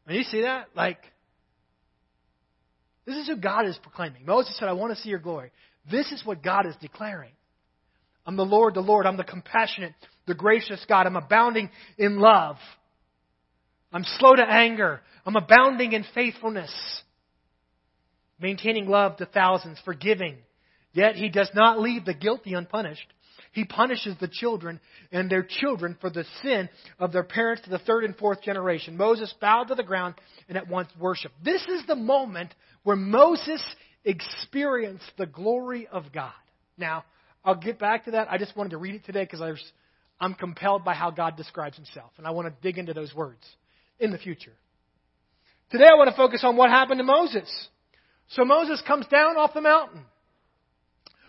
And 0.07 0.17
you 0.17 0.25
see 0.25 0.43
that? 0.43 0.69
Like, 0.75 0.99
this 3.07 3.17
is 3.17 3.29
who 3.29 3.37
God 3.37 3.67
is 3.67 3.79
proclaiming. 3.83 4.27
Moses 4.27 4.59
said, 4.59 4.69
I 4.69 4.73
want 4.73 4.95
to 4.95 5.01
see 5.01 5.09
your 5.09 5.19
glory. 5.19 5.53
This 5.91 6.11
is 6.11 6.25
what 6.27 6.43
God 6.43 6.67
is 6.67 6.75
declaring. 6.81 7.31
I'm 8.27 8.37
the 8.37 8.45
Lord, 8.45 8.75
the 8.75 8.81
Lord. 8.81 9.07
I'm 9.07 9.17
the 9.17 9.25
compassionate, 9.25 9.93
the 10.27 10.35
gracious 10.35 10.85
God. 10.89 11.07
I'm 11.07 11.17
abounding 11.17 11.71
in 11.97 12.19
love. 12.19 12.57
I'm 13.93 14.05
slow 14.19 14.35
to 14.35 14.43
anger. 14.43 15.01
I'm 15.25 15.37
abounding 15.37 15.93
in 15.93 16.05
faithfulness. 16.15 16.73
Maintaining 18.41 18.89
love 18.89 19.19
to 19.19 19.27
thousands, 19.27 19.79
forgiving. 19.85 20.39
Yet 20.95 21.17
he 21.17 21.29
does 21.29 21.51
not 21.55 21.81
leave 21.81 22.05
the 22.07 22.15
guilty 22.15 22.55
unpunished. 22.55 23.13
He 23.53 23.65
punishes 23.65 24.17
the 24.21 24.29
children 24.29 24.81
and 25.13 25.31
their 25.31 25.47
children 25.49 25.97
for 26.01 26.09
the 26.09 26.25
sin 26.43 26.69
of 26.99 27.13
their 27.13 27.23
parents 27.23 27.63
to 27.65 27.71
the 27.71 27.79
third 27.79 28.05
and 28.05 28.17
fourth 28.17 28.43
generation. 28.43 28.97
Moses 28.97 29.33
bowed 29.41 29.69
to 29.69 29.75
the 29.75 29.83
ground 29.83 30.15
and 30.49 30.57
at 30.57 30.69
once 30.69 30.89
worshiped. 30.99 31.35
This 31.45 31.63
is 31.63 31.87
the 31.87 31.95
moment 31.95 32.55
where 32.83 32.97
Moses 32.97 33.63
experienced 34.05 35.11
the 35.19 35.27
glory 35.27 35.87
of 35.87 36.13
God. 36.13 36.33
Now, 36.77 37.05
I'll 37.45 37.55
get 37.55 37.79
back 37.79 38.07
to 38.07 38.13
that. 38.13 38.29
I 38.31 38.39
just 38.39 38.57
wanted 38.57 38.71
to 38.71 38.79
read 38.79 38.95
it 38.95 39.05
today 39.05 39.25
because 39.25 39.41
I'm 40.21 40.35
compelled 40.35 40.85
by 40.85 40.95
how 40.95 41.11
God 41.11 41.37
describes 41.37 41.77
himself. 41.77 42.11
And 42.19 42.27
I 42.27 42.31
want 42.31 42.49
to 42.49 42.55
dig 42.61 42.79
into 42.79 42.95
those 42.95 43.15
words 43.15 43.45
in 44.01 44.11
the 44.11 44.19
future. 44.19 44.53
Today 45.71 45.87
I 45.91 45.97
want 45.97 46.11
to 46.11 46.17
focus 46.17 46.43
on 46.45 46.57
what 46.57 46.71
happened 46.71 46.99
to 46.99 47.05
Moses. 47.05 47.69
So 48.31 48.45
Moses 48.45 48.83
comes 48.87 49.07
down 49.07 49.37
off 49.37 49.55
the 49.55 49.61
mountain. 49.61 50.05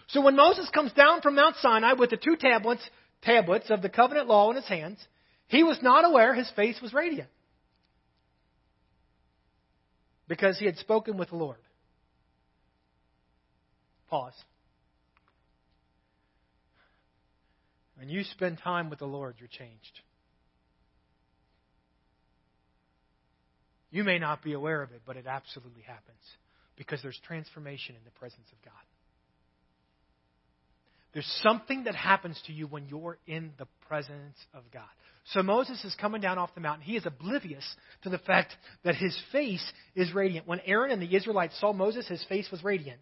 So 0.07 0.21
when 0.21 0.35
Moses 0.35 0.69
comes 0.69 0.93
down 0.93 1.21
from 1.21 1.35
Mount 1.35 1.55
Sinai 1.57 1.93
with 1.93 2.11
the 2.11 2.17
two 2.17 2.35
tablets, 2.35 2.87
tablets 3.21 3.69
of 3.69 3.81
the 3.81 3.89
covenant 3.89 4.27
law 4.27 4.49
in 4.51 4.55
his 4.55 4.67
hands, 4.67 4.99
he 5.47 5.63
was 5.63 5.79
not 5.81 6.05
aware 6.05 6.33
his 6.33 6.49
face 6.55 6.79
was 6.81 6.93
radiant. 6.93 7.29
Because 10.27 10.57
he 10.57 10.65
had 10.65 10.77
spoken 10.77 11.17
with 11.17 11.29
the 11.29 11.35
Lord. 11.35 11.57
Pause. 14.09 14.33
When 17.95 18.09
you 18.09 18.23
spend 18.23 18.59
time 18.59 18.89
with 18.89 18.99
the 18.99 19.05
Lord, 19.05 19.35
you're 19.39 19.47
changed. 19.47 19.99
You 23.91 24.03
may 24.03 24.19
not 24.19 24.43
be 24.43 24.53
aware 24.53 24.81
of 24.81 24.91
it, 24.91 25.01
but 25.05 25.15
it 25.15 25.25
absolutely 25.25 25.83
happens 25.83 26.19
because 26.75 27.01
there's 27.01 27.19
transformation 27.25 27.95
in 27.95 28.01
the 28.03 28.11
presence 28.11 28.47
of 28.51 28.65
God. 28.65 28.84
There's 31.15 31.39
something 31.43 31.85
that 31.85 31.95
happens 31.95 32.37
to 32.47 32.51
you 32.51 32.67
when 32.67 32.89
you're 32.89 33.17
in 33.25 33.53
the 33.57 33.67
presence 33.87 34.35
of 34.53 34.63
God. 34.73 34.83
So 35.31 35.41
Moses 35.41 35.81
is 35.85 35.95
coming 35.95 36.19
down 36.19 36.37
off 36.37 36.53
the 36.53 36.59
mountain. 36.59 36.83
He 36.83 36.97
is 36.97 37.05
oblivious 37.05 37.63
to 38.03 38.09
the 38.09 38.17
fact 38.17 38.53
that 38.83 38.95
his 38.95 39.17
face 39.31 39.65
is 39.95 40.13
radiant. 40.13 40.45
When 40.45 40.59
Aaron 40.65 40.91
and 40.91 41.01
the 41.01 41.15
Israelites 41.15 41.57
saw 41.61 41.71
Moses, 41.71 42.05
his 42.05 42.21
face 42.25 42.51
was 42.51 42.65
radiant, 42.65 42.99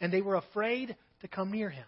and 0.00 0.12
they 0.12 0.20
were 0.20 0.34
afraid 0.34 0.96
to 1.20 1.28
come 1.28 1.52
near 1.52 1.70
him. 1.70 1.86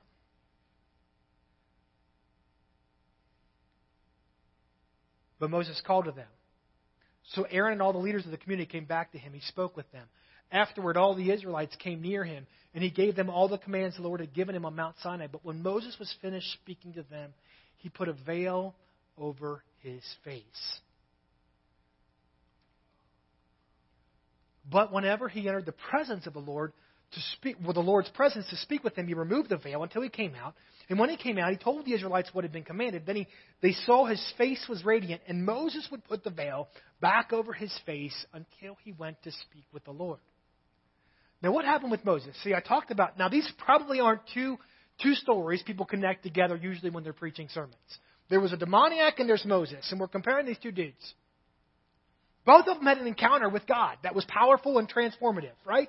But 5.41 5.51
Moses 5.51 5.83
called 5.85 6.05
to 6.05 6.13
them. 6.13 6.29
So 7.35 7.43
Aaron 7.51 7.73
and 7.73 7.83
all 7.83 7.93
the 7.93 7.99
leaders 7.99 8.25
of 8.25 8.31
the 8.31 8.37
community 8.37 8.71
came 8.71 8.85
back 8.85 9.11
to 9.13 9.19
him. 9.19 9.33
He 9.33 9.41
spoke 9.41 9.77
with 9.77 9.91
them. 9.91 10.07
Afterward, 10.53 10.97
all 10.97 11.15
the 11.15 11.31
Israelites 11.33 11.75
came 11.77 12.03
near 12.03 12.25
him, 12.25 12.47
and 12.75 12.83
he 12.83 12.91
gave 12.91 13.17
them 13.17 13.31
all 13.31 13.49
the 13.49 13.59
commands 13.59 13.97
the 13.97 14.03
Lord 14.03 14.21
had 14.21 14.35
given 14.35 14.55
him 14.55 14.65
on 14.65 14.77
Mount 14.77 14.97
Sinai. 15.03 15.27
But 15.27 15.45
when 15.45 15.63
Moses 15.63 15.97
was 15.99 16.15
finished 16.23 16.53
speaking 16.53 16.93
to 16.95 17.03
them, 17.03 17.33
he 17.79 17.89
put 17.89 18.09
a 18.09 18.13
veil 18.13 18.75
over 19.19 19.63
his 19.83 20.03
face. 20.25 20.43
But 24.71 24.93
whenever 24.93 25.29
he 25.29 25.47
entered 25.47 25.67
the 25.67 25.73
presence 25.73 26.27
of 26.27 26.33
the 26.33 26.41
Lord 26.41 26.73
to 27.13 27.21
speak, 27.37 27.57
with 27.65 27.75
the 27.75 27.83
Lord's 27.83 28.09
presence 28.11 28.49
to 28.51 28.57
speak 28.57 28.83
with 28.83 28.97
him, 28.97 29.07
he 29.07 29.15
removed 29.15 29.49
the 29.49 29.57
veil 29.57 29.83
until 29.83 30.03
he 30.03 30.09
came 30.09 30.35
out. 30.35 30.55
And 30.89 30.99
when 30.99 31.09
he 31.09 31.17
came 31.17 31.39
out, 31.39 31.51
he 31.51 31.57
told 31.57 31.85
the 31.85 31.93
Israelites 31.93 32.31
what 32.33 32.45
had 32.45 32.53
been 32.53 32.65
commanded. 32.65 33.05
Then 33.07 33.17
he, 33.17 33.27
they 33.63 33.73
saw 33.73 34.07
his 34.07 34.23
face 34.37 34.65
was 34.69 34.85
radiant, 34.85 35.23
and 35.29 35.45
Moses 35.45 35.87
would 35.91 36.05
put 36.05 36.25
the 36.25 36.31
veil 36.31 36.69
back 37.01 37.33
over 37.33 37.53
his 37.53 37.77
face 37.87 38.15
until 38.33 38.77
he 38.85 38.93
went 38.93 39.23
to 39.23 39.31
speak 39.31 39.65
with 39.73 39.85
the 39.85 39.93
Lord. 39.93 40.19
Now, 41.43 41.53
what 41.53 41.65
happened 41.65 41.91
with 41.91 42.05
Moses? 42.05 42.35
See, 42.43 42.55
I 42.55 42.61
talked 42.61 42.91
about, 42.91 43.19
now 43.19 43.29
these 43.29 43.51
probably 43.59 44.01
aren't 44.01 44.23
two, 44.33 44.59
two 45.03 45.15
stories 45.15 45.63
people 45.63 45.87
connect 45.87 46.23
together 46.23 46.57
usually 46.57 46.91
when 46.91 47.05
they're 47.05 47.13
preaching 47.13 47.49
sermons. 47.53 47.77
There 48.29 48.41
was 48.41 48.53
a 48.53 48.57
demoniac 48.57 49.19
and 49.19 49.29
there's 49.29 49.45
Moses, 49.45 49.87
and 49.91 50.01
we're 50.01 50.09
comparing 50.09 50.47
these 50.47 50.59
two 50.59 50.73
dudes. 50.73 51.15
Both 52.45 52.67
of 52.69 52.79
them 52.79 52.87
had 52.87 52.99
an 52.99 53.07
encounter 53.07 53.49
with 53.49 53.67
God 53.67 53.99
that 54.03 54.15
was 54.15 54.25
powerful 54.25 54.79
and 54.79 54.89
transformative, 54.89 55.53
right? 55.65 55.89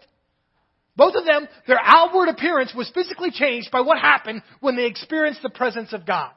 Both 0.95 1.15
of 1.15 1.25
them, 1.25 1.47
their 1.67 1.79
outward 1.81 2.29
appearance 2.29 2.73
was 2.75 2.89
physically 2.93 3.29
changed 3.31 3.69
by 3.71 3.81
what 3.81 3.99
happened 3.99 4.41
when 4.59 4.75
they 4.75 4.87
experienced 4.87 5.43
the 5.43 5.49
presence 5.49 5.93
of 5.93 6.05
God. 6.05 6.31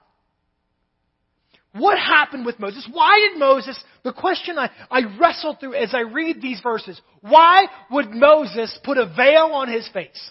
What 1.72 1.98
happened 1.98 2.44
with 2.44 2.58
Moses? 2.58 2.88
Why 2.90 3.28
did 3.28 3.38
Moses, 3.38 3.80
the 4.02 4.12
question 4.12 4.58
I, 4.58 4.70
I 4.90 5.02
wrestle 5.20 5.56
through 5.58 5.74
as 5.74 5.94
I 5.94 6.00
read 6.00 6.42
these 6.42 6.60
verses, 6.60 7.00
why 7.20 7.66
would 7.90 8.10
Moses 8.10 8.76
put 8.82 8.98
a 8.98 9.06
veil 9.06 9.50
on 9.52 9.68
his 9.68 9.88
face? 9.88 10.30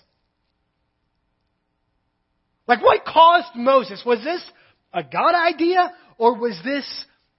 Like 2.67 2.84
what 2.84 3.05
caused 3.05 3.55
Moses? 3.55 4.03
Was 4.05 4.24
this 4.24 4.43
a 4.93 5.01
God 5.01 5.34
idea 5.34 5.91
or 6.17 6.38
was 6.38 6.60
this 6.63 6.86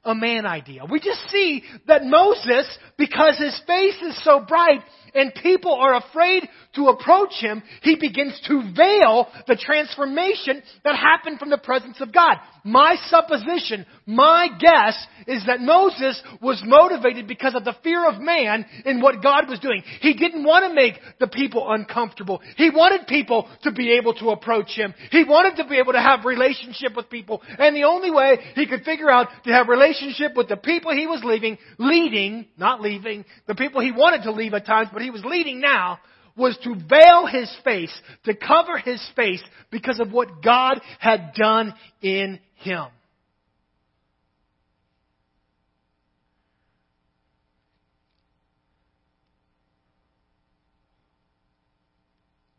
a 0.02 0.14
man 0.14 0.46
idea? 0.46 0.86
We 0.90 0.98
just 0.98 1.20
see 1.30 1.62
that 1.86 2.04
Moses, 2.04 2.66
because 2.96 3.36
his 3.38 3.60
face 3.66 4.00
is 4.02 4.24
so 4.24 4.40
bright, 4.40 4.80
and 5.14 5.32
people 5.42 5.74
are 5.74 5.96
afraid 5.96 6.48
to 6.74 6.88
approach 6.88 7.34
him, 7.40 7.62
he 7.82 7.96
begins 7.96 8.40
to 8.46 8.62
veil 8.76 9.28
the 9.46 9.56
transformation 9.56 10.62
that 10.84 10.96
happened 10.96 11.38
from 11.38 11.50
the 11.50 11.58
presence 11.58 12.00
of 12.00 12.12
God. 12.12 12.36
My 12.64 12.96
supposition, 13.08 13.86
my 14.06 14.48
guess, 14.58 14.96
is 15.26 15.44
that 15.46 15.60
Moses 15.60 16.22
was 16.40 16.62
motivated 16.64 17.26
because 17.26 17.54
of 17.54 17.64
the 17.64 17.76
fear 17.82 18.06
of 18.08 18.20
man 18.20 18.66
in 18.84 19.00
what 19.00 19.22
God 19.22 19.48
was 19.48 19.58
doing. 19.58 19.82
He 20.00 20.14
didn't 20.14 20.44
want 20.44 20.66
to 20.66 20.74
make 20.74 20.94
the 21.18 21.26
people 21.26 21.72
uncomfortable. 21.72 22.40
He 22.56 22.70
wanted 22.70 23.06
people 23.06 23.48
to 23.62 23.72
be 23.72 23.92
able 23.92 24.14
to 24.14 24.30
approach 24.30 24.70
him. 24.70 24.94
He 25.10 25.24
wanted 25.24 25.56
to 25.62 25.68
be 25.68 25.78
able 25.78 25.92
to 25.92 26.00
have 26.00 26.24
relationship 26.24 26.94
with 26.94 27.10
people. 27.10 27.42
And 27.58 27.74
the 27.74 27.84
only 27.84 28.10
way 28.10 28.38
he 28.54 28.66
could 28.66 28.84
figure 28.84 29.10
out 29.10 29.28
to 29.44 29.52
have 29.52 29.68
relationship 29.68 30.36
with 30.36 30.48
the 30.48 30.56
people 30.56 30.92
he 30.92 31.06
was 31.06 31.22
leaving, 31.24 31.58
leading, 31.78 32.46
not 32.56 32.80
leaving, 32.80 33.24
the 33.46 33.54
people 33.54 33.80
he 33.80 33.92
wanted 33.92 34.22
to 34.24 34.32
leave 34.32 34.54
at 34.54 34.66
times, 34.66 34.88
but 34.92 35.02
he 35.02 35.10
was 35.10 35.24
leading 35.24 35.60
now, 35.60 35.98
was 36.36 36.58
to 36.64 36.74
veil 36.74 37.26
his 37.26 37.54
face, 37.64 37.92
to 38.24 38.34
cover 38.34 38.78
his 38.78 39.04
face 39.16 39.42
because 39.70 40.00
of 40.00 40.12
what 40.12 40.42
God 40.42 40.80
had 40.98 41.32
done 41.34 41.74
in 42.02 42.38
him. 42.56 42.86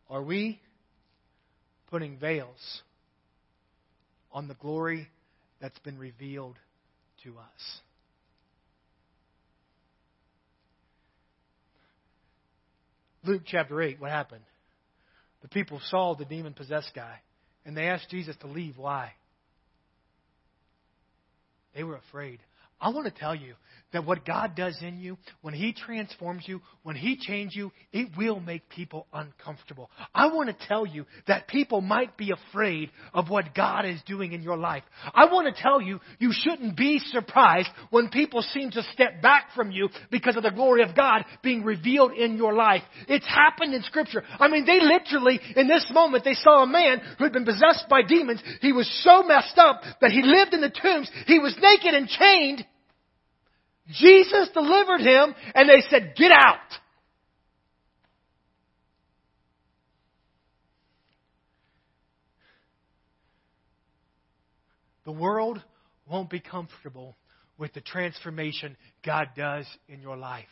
Are 0.09 0.21
we 0.21 0.59
putting 1.89 2.17
veils 2.17 2.81
on 4.33 4.49
the 4.49 4.55
glory 4.55 5.07
that's 5.61 5.79
been 5.79 5.97
revealed 5.97 6.57
to 7.23 7.37
us? 7.37 7.79
Luke 13.23 13.43
chapter 13.45 13.81
8, 13.81 13.99
what 13.99 14.11
happened? 14.11 14.43
The 15.41 15.47
people 15.47 15.79
saw 15.89 16.15
the 16.15 16.25
demon 16.25 16.53
possessed 16.53 16.91
guy, 16.95 17.19
and 17.65 17.75
they 17.75 17.87
asked 17.87 18.09
Jesus 18.09 18.35
to 18.41 18.47
leave. 18.47 18.77
Why? 18.77 19.13
They 21.75 21.83
were 21.83 21.95
afraid. 21.95 22.39
I 22.79 22.89
want 22.89 23.05
to 23.05 23.19
tell 23.19 23.35
you 23.35 23.53
that 23.93 24.05
what 24.05 24.25
God 24.25 24.55
does 24.55 24.77
in 24.81 25.00
you, 25.00 25.17
when 25.41 25.53
He 25.53 25.74
transforms 25.74 26.43
you, 26.48 26.62
when 26.83 26.95
He 26.95 27.17
changes 27.17 27.55
you, 27.55 27.71
it 27.91 28.10
will 28.17 28.39
make 28.39 28.69
people 28.69 29.07
uncomfortable. 29.13 29.89
I 30.13 30.27
want 30.27 30.50
to 30.50 30.67
tell 30.67 30.86
you 30.86 31.05
that 31.27 31.48
people 31.48 31.81
might 31.81 32.17
be 32.17 32.31
afraid 32.31 32.91
of 33.13 33.29
what 33.29 33.53
God 33.55 33.86
is 33.86 34.01
doing 34.05 34.33
in 34.33 34.41
your 34.41 34.57
life. 34.57 34.83
I 35.13 35.25
want 35.25 35.53
to 35.53 35.62
tell 35.62 35.81
you, 35.81 36.00
you 36.19 36.31
shouldn't 36.33 36.77
be 36.77 37.00
surprised 37.00 37.69
when 37.89 38.10
people 38.10 38.41
seem 38.41 38.71
to 38.71 38.83
step 38.93 39.21
back 39.21 39.50
from 39.55 39.71
you 39.71 39.89
because 40.10 40.36
of 40.38 40.43
the 40.43 40.51
glory 40.51 40.83
of 40.83 40.95
God 40.95 41.25
being 41.41 41.63
revealed 41.63 42.13
in 42.13 42.38
your 42.38 42.53
life. 42.53 42.83
It's 43.07 43.27
happened 43.27 43.74
in 43.74 43.83
Scripture. 43.83 44.24
I 44.39 44.48
mean, 44.48 44.65
they 44.65 44.79
literally, 44.79 45.39
in 45.55 45.67
this 45.67 45.89
moment, 45.93 46.24
they 46.24 46.33
saw 46.33 46.63
a 46.63 46.67
man 46.67 47.01
who 47.17 47.24
had 47.24 47.33
been 47.33 47.45
possessed 47.45 47.86
by 47.89 48.01
demons. 48.01 48.41
He 48.62 48.71
was 48.71 48.89
so 49.03 49.24
messed 49.24 49.57
up 49.57 49.81
that 50.01 50.12
he 50.12 50.21
lived 50.21 50.53
in 50.53 50.62
the 50.62 50.69
tombs. 50.69 51.10
He 51.27 51.39
was 51.39 51.55
naked 51.62 51.93
and 51.93 52.07
chained. 52.07 52.65
Jesus 53.91 54.50
delivered 54.53 55.01
him, 55.01 55.36
and 55.53 55.69
they 55.69 55.81
said, 55.89 56.13
Get 56.15 56.31
out. 56.31 56.57
The 65.05 65.12
world 65.12 65.62
won't 66.10 66.29
be 66.29 66.39
comfortable 66.39 67.15
with 67.57 67.74
the 67.74 67.81
transformation 67.81 68.77
God 69.05 69.29
does 69.36 69.65
in 69.88 70.01
your 70.01 70.17
life. 70.17 70.45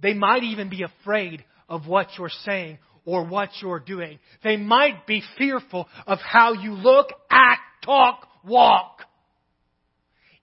They 0.00 0.14
might 0.14 0.42
even 0.42 0.68
be 0.68 0.82
afraid 0.82 1.44
of 1.68 1.86
what 1.86 2.08
you're 2.18 2.30
saying 2.44 2.78
or 3.04 3.24
what 3.24 3.50
you're 3.60 3.80
doing. 3.80 4.18
They 4.42 4.56
might 4.56 5.06
be 5.06 5.22
fearful 5.38 5.88
of 6.06 6.18
how 6.18 6.52
you 6.52 6.72
look, 6.72 7.08
act, 7.30 7.60
talk, 7.84 8.26
walk. 8.44 9.00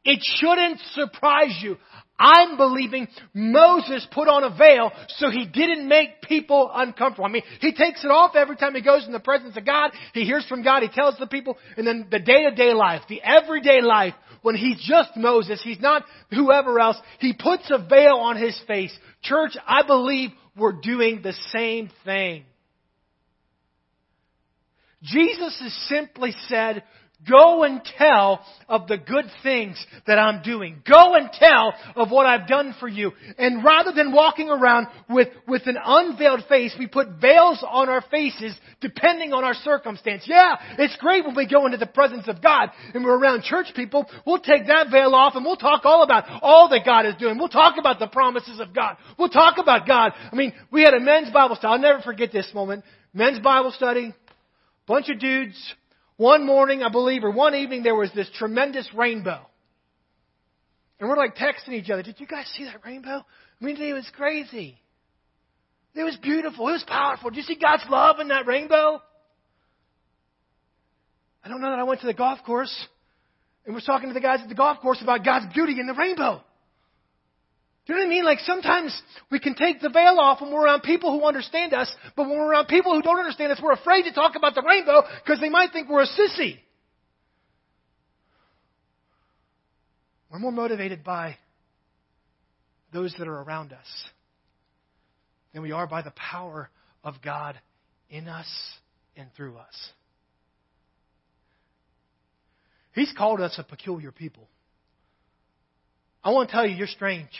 It 0.03 0.19
shouldn't 0.21 0.79
surprise 0.93 1.57
you. 1.61 1.77
I'm 2.19 2.57
believing 2.57 3.07
Moses 3.33 4.05
put 4.11 4.27
on 4.27 4.43
a 4.43 4.55
veil 4.55 4.91
so 5.07 5.29
he 5.29 5.45
didn't 5.45 5.87
make 5.87 6.21
people 6.21 6.69
uncomfortable. 6.73 7.25
I 7.25 7.29
mean, 7.29 7.43
he 7.61 7.71
takes 7.73 8.03
it 8.03 8.11
off 8.11 8.35
every 8.35 8.57
time 8.57 8.75
he 8.75 8.81
goes 8.81 9.05
in 9.05 9.13
the 9.13 9.19
presence 9.21 9.55
of 9.55 9.65
God. 9.65 9.91
He 10.13 10.25
hears 10.25 10.45
from 10.47 10.61
God. 10.61 10.83
He 10.83 10.89
tells 10.89 11.17
the 11.17 11.27
people. 11.27 11.57
And 11.77 11.87
then 11.87 12.07
the 12.11 12.19
day 12.19 12.43
to 12.49 12.55
day 12.55 12.73
life, 12.73 13.03
the 13.07 13.21
everyday 13.21 13.81
life, 13.81 14.13
when 14.41 14.55
he's 14.55 14.81
just 14.85 15.15
Moses, 15.15 15.61
he's 15.63 15.79
not 15.79 16.03
whoever 16.29 16.79
else, 16.79 16.97
he 17.19 17.33
puts 17.33 17.71
a 17.71 17.77
veil 17.77 18.15
on 18.15 18.35
his 18.35 18.59
face. 18.67 18.97
Church, 19.21 19.55
I 19.65 19.83
believe 19.83 20.31
we're 20.57 20.81
doing 20.81 21.21
the 21.21 21.33
same 21.53 21.89
thing. 22.03 22.43
Jesus 25.01 25.57
has 25.61 25.73
simply 25.87 26.33
said, 26.47 26.83
Go 27.27 27.63
and 27.63 27.81
tell 27.97 28.45
of 28.69 28.87
the 28.87 28.97
good 28.97 29.25
things 29.43 29.83
that 30.07 30.17
I'm 30.17 30.41
doing. 30.41 30.81
Go 30.89 31.15
and 31.15 31.29
tell 31.33 31.73
of 31.97 32.11
what 32.11 32.25
I've 32.25 32.47
done 32.47 32.73
for 32.79 32.87
you. 32.87 33.11
And 33.37 33.63
rather 33.63 33.91
than 33.91 34.13
walking 34.13 34.49
around 34.49 34.87
with, 35.09 35.27
with 35.45 35.63
an 35.65 35.77
unveiled 35.83 36.45
face, 36.47 36.73
we 36.79 36.87
put 36.87 37.19
veils 37.19 37.63
on 37.67 37.89
our 37.89 38.01
faces 38.09 38.55
depending 38.79 39.33
on 39.33 39.43
our 39.43 39.53
circumstance. 39.53 40.23
Yeah, 40.27 40.55
it's 40.77 40.95
great 40.95 41.25
when 41.25 41.35
we 41.35 41.45
go 41.45 41.65
into 41.65 41.77
the 41.77 41.87
presence 41.87 42.27
of 42.27 42.41
God 42.41 42.69
and 42.93 43.03
we're 43.03 43.19
around 43.19 43.43
church 43.43 43.67
people. 43.75 44.05
We'll 44.25 44.39
take 44.39 44.67
that 44.67 44.87
veil 44.89 45.13
off 45.13 45.35
and 45.35 45.43
we'll 45.43 45.57
talk 45.57 45.81
all 45.83 46.03
about 46.03 46.23
all 46.41 46.69
that 46.69 46.85
God 46.85 47.05
is 47.05 47.15
doing. 47.19 47.37
We'll 47.37 47.49
talk 47.49 47.75
about 47.77 47.99
the 47.99 48.07
promises 48.07 48.61
of 48.61 48.73
God. 48.73 48.95
We'll 49.17 49.29
talk 49.29 49.57
about 49.57 49.85
God. 49.85 50.13
I 50.31 50.35
mean, 50.35 50.53
we 50.71 50.83
had 50.83 50.93
a 50.93 51.01
men's 51.01 51.31
Bible 51.31 51.57
study. 51.57 51.73
I'll 51.73 51.79
never 51.79 52.01
forget 52.01 52.31
this 52.31 52.49
moment. 52.53 52.85
Men's 53.13 53.39
Bible 53.39 53.71
study. 53.71 54.13
Bunch 54.87 55.09
of 55.09 55.19
dudes 55.19 55.75
one 56.19 56.45
morning, 56.45 56.83
I 56.83 56.89
believe, 56.89 57.23
or 57.23 57.31
one 57.31 57.55
evening, 57.55 57.81
there 57.81 57.95
was 57.95 58.11
this 58.13 58.29
tremendous 58.37 58.85
rainbow. 58.93 59.39
And 60.99 61.07
we're 61.07 61.15
like 61.15 61.37
texting 61.37 61.71
each 61.71 61.89
other, 61.89 62.03
did 62.03 62.19
you 62.19 62.27
guys 62.27 62.45
see 62.57 62.65
that 62.65 62.85
rainbow? 62.85 63.23
I 63.61 63.65
mean, 63.65 63.81
it 63.81 63.93
was 63.93 64.11
crazy. 64.17 64.77
It 65.95 66.03
was 66.03 66.17
beautiful. 66.21 66.67
It 66.67 66.73
was 66.73 66.83
powerful. 66.85 67.29
Did 67.29 67.37
you 67.37 67.43
see 67.43 67.55
God's 67.55 67.85
love 67.89 68.19
in 68.19 68.27
that 68.27 68.45
rainbow? 68.47 69.01
I 71.41 71.47
don't 71.47 71.61
know 71.61 71.69
that 71.69 71.79
I 71.79 71.83
went 71.83 72.01
to 72.01 72.07
the 72.07 72.13
golf 72.13 72.39
course 72.45 72.87
and 73.65 73.73
was 73.73 73.85
talking 73.85 74.09
to 74.09 74.13
the 74.13 74.19
guys 74.19 74.41
at 74.43 74.49
the 74.49 74.55
golf 74.55 74.79
course 74.81 75.01
about 75.01 75.23
God's 75.23 75.53
beauty 75.53 75.79
in 75.79 75.87
the 75.87 75.93
rainbow. 75.93 76.43
You 77.89 77.95
know 77.95 78.01
what 78.01 78.05
I 78.05 78.09
mean? 78.09 78.23
Like 78.23 78.39
sometimes 78.41 79.01
we 79.31 79.39
can 79.39 79.55
take 79.55 79.81
the 79.81 79.89
veil 79.89 80.19
off 80.19 80.41
when 80.41 80.53
we're 80.53 80.63
around 80.63 80.83
people 80.83 81.11
who 81.11 81.25
understand 81.25 81.73
us, 81.73 81.91
but 82.15 82.29
when 82.29 82.37
we're 82.37 82.51
around 82.51 82.67
people 82.67 82.93
who 82.93 83.01
don't 83.01 83.17
understand 83.17 83.51
us, 83.51 83.59
we're 83.59 83.73
afraid 83.73 84.03
to 84.03 84.13
talk 84.13 84.35
about 84.35 84.53
the 84.53 84.61
rainbow 84.61 85.01
because 85.25 85.39
they 85.39 85.49
might 85.49 85.71
think 85.73 85.89
we're 85.89 86.03
a 86.03 86.05
sissy. 86.05 86.59
We're 90.31 90.37
more 90.37 90.51
motivated 90.51 91.03
by 91.03 91.37
those 92.93 93.15
that 93.17 93.27
are 93.27 93.41
around 93.41 93.73
us 93.73 93.87
than 95.53 95.63
we 95.63 95.71
are 95.71 95.87
by 95.87 96.03
the 96.03 96.11
power 96.11 96.69
of 97.03 97.15
God 97.23 97.59
in 98.11 98.27
us 98.27 98.47
and 99.17 99.29
through 99.35 99.57
us. 99.57 99.89
He's 102.93 103.11
called 103.17 103.41
us 103.41 103.55
a 103.57 103.63
peculiar 103.63 104.11
people. 104.11 104.47
I 106.23 106.29
want 106.29 106.49
to 106.49 106.53
tell 106.53 106.67
you, 106.67 106.75
you're 106.75 106.85
strange. 106.85 107.31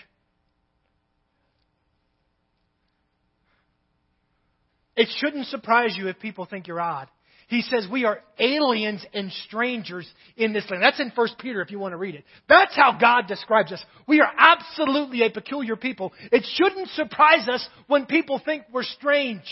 It 5.00 5.08
shouldn't 5.16 5.48
surprise 5.48 5.96
you 5.98 6.10
if 6.10 6.20
people 6.20 6.46
think 6.46 6.68
you're 6.68 6.82
odd. 6.82 7.08
He 7.48 7.62
says 7.62 7.88
we 7.90 8.04
are 8.04 8.20
aliens 8.38 9.04
and 9.14 9.32
strangers 9.48 10.06
in 10.36 10.52
this 10.52 10.70
land. 10.70 10.84
That's 10.84 11.00
in 11.00 11.14
1 11.16 11.28
Peter 11.40 11.62
if 11.62 11.72
you 11.72 11.80
want 11.80 11.94
to 11.94 11.98
read 11.98 12.16
it. 12.16 12.26
That's 12.50 12.76
how 12.76 12.98
God 13.00 13.26
describes 13.26 13.72
us. 13.72 13.82
We 14.10 14.20
are 14.20 14.30
absolutely 14.38 15.24
a 15.24 15.30
peculiar 15.30 15.78
people. 15.78 16.12
It 16.34 16.46
shouldn't 16.54 16.90
surprise 16.90 17.48
us 17.48 17.66
when 17.88 18.08
people 18.08 18.42
think 18.44 18.64
we're 18.74 18.84
strange. 18.84 19.46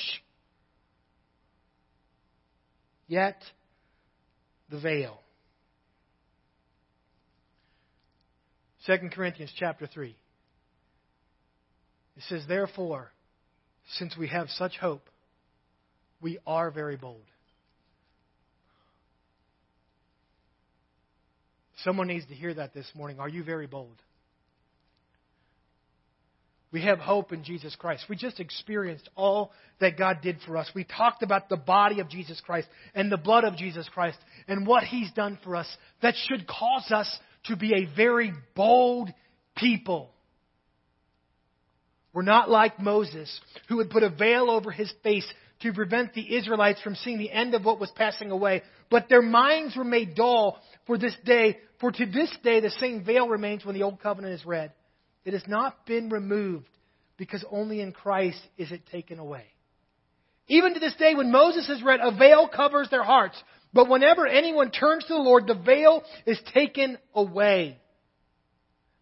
Yet, 3.08 3.42
the 4.70 4.82
veil. 4.82 5.22
2 8.86 8.98
Corinthians 9.14 9.54
chapter 9.58 9.88
3. 9.88 10.14
It 12.18 12.24
says, 12.28 12.44
Therefore, 12.50 13.14
since 13.94 14.18
we 14.18 14.28
have 14.28 14.50
such 14.50 14.76
hope, 14.76 15.10
we 16.22 16.40
are 16.46 16.72
very 16.72 16.96
bold. 16.96 17.24
Someone 21.84 22.08
needs 22.08 22.26
to 22.28 22.34
hear 22.34 22.54
that 22.54 22.74
this 22.74 22.90
morning. 22.96 23.20
Are 23.20 23.30
you 23.30 23.44
very 23.44 23.68
bold? 23.68 24.02
We 26.72 26.82
have 26.82 27.00
hope 27.00 27.32
in 27.32 27.44
Jesus 27.44 27.76
Christ. 27.76 28.06
We 28.10 28.18
just 28.18 28.40
experienced 28.40 29.10
all 29.16 29.52
that 29.80 29.98
God 29.98 30.18
did 30.22 30.38
for 30.46 30.58
us. 30.58 30.70
We 30.76 30.84
talked 30.84 31.24
about 31.24 31.48
the 31.48 31.56
body 31.56 32.02
of 32.02 32.10
Jesus 32.10 32.42
Christ 32.46 32.68
and 32.94 33.12
the 33.12 33.18
blood 33.18 33.46
of 33.46 33.56
Jesus 33.56 33.88
Christ 33.94 34.18
and 34.48 34.68
what 34.68 34.84
He's 34.84 35.12
done 35.12 35.40
for 35.44 35.56
us. 35.56 35.68
That 36.02 36.16
should 36.28 36.46
cause 36.46 36.92
us 36.92 37.18
to 37.46 37.56
be 37.56 37.74
a 37.74 37.96
very 37.96 38.34
bold 38.54 39.10
people. 39.56 40.12
We're 42.14 42.24
not 42.24 42.50
like 42.50 42.80
Moses, 42.80 43.40
who 43.70 43.78
would 43.78 43.92
put 43.92 44.04
a 44.04 44.10
veil 44.10 44.50
over 44.50 44.72
his 44.72 44.92
face 45.04 45.28
to 45.62 45.74
prevent 45.74 46.14
the 46.14 46.36
Israelites 46.36 46.82
from 46.82 46.96
seeing 46.96 47.18
the 47.18 47.32
end 47.32 47.56
of 47.56 47.66
what 47.66 47.80
was 47.80 47.92
passing 47.96 48.32
away. 48.32 48.64
But 48.90 49.10
their 49.10 49.22
minds 49.22 49.76
were 49.76 49.84
made 49.84 50.16
dull 50.16 50.60
for 50.86 50.98
this 50.98 51.16
day, 51.26 51.58
for 51.80 51.92
to 51.92 52.06
this 52.06 52.36
day 52.44 52.60
the 52.60 52.72
same 52.72 53.04
veil 53.04 53.28
remains 53.28 53.66
when 53.66 53.76
the 53.76 53.84
old 53.84 54.00
covenant 54.00 54.34
is 54.34 54.46
read. 54.46 54.72
It 55.26 55.34
has 55.34 55.48
not 55.48 55.86
been 55.86 56.10
removed 56.10 56.70
because 57.18 57.44
only 57.52 57.82
in 57.82 57.92
Christ 57.92 58.40
is 58.58 58.72
it 58.72 58.86
taken 58.92 59.20
away. 59.20 59.46
Even 60.48 60.74
to 60.74 60.80
this 60.80 60.96
day, 60.96 61.14
when 61.16 61.32
Moses 61.32 61.68
is 61.68 61.84
read, 61.84 62.00
a 62.02 62.16
veil 62.16 62.48
covers 62.48 62.90
their 62.90 63.04
hearts. 63.04 63.42
But 63.74 63.90
whenever 63.90 64.26
anyone 64.26 64.72
turns 64.72 65.04
to 65.04 65.14
the 65.14 65.20
Lord, 65.20 65.46
the 65.46 65.56
veil 65.56 66.04
is 66.26 66.40
taken 66.54 66.98
away. 67.14 67.78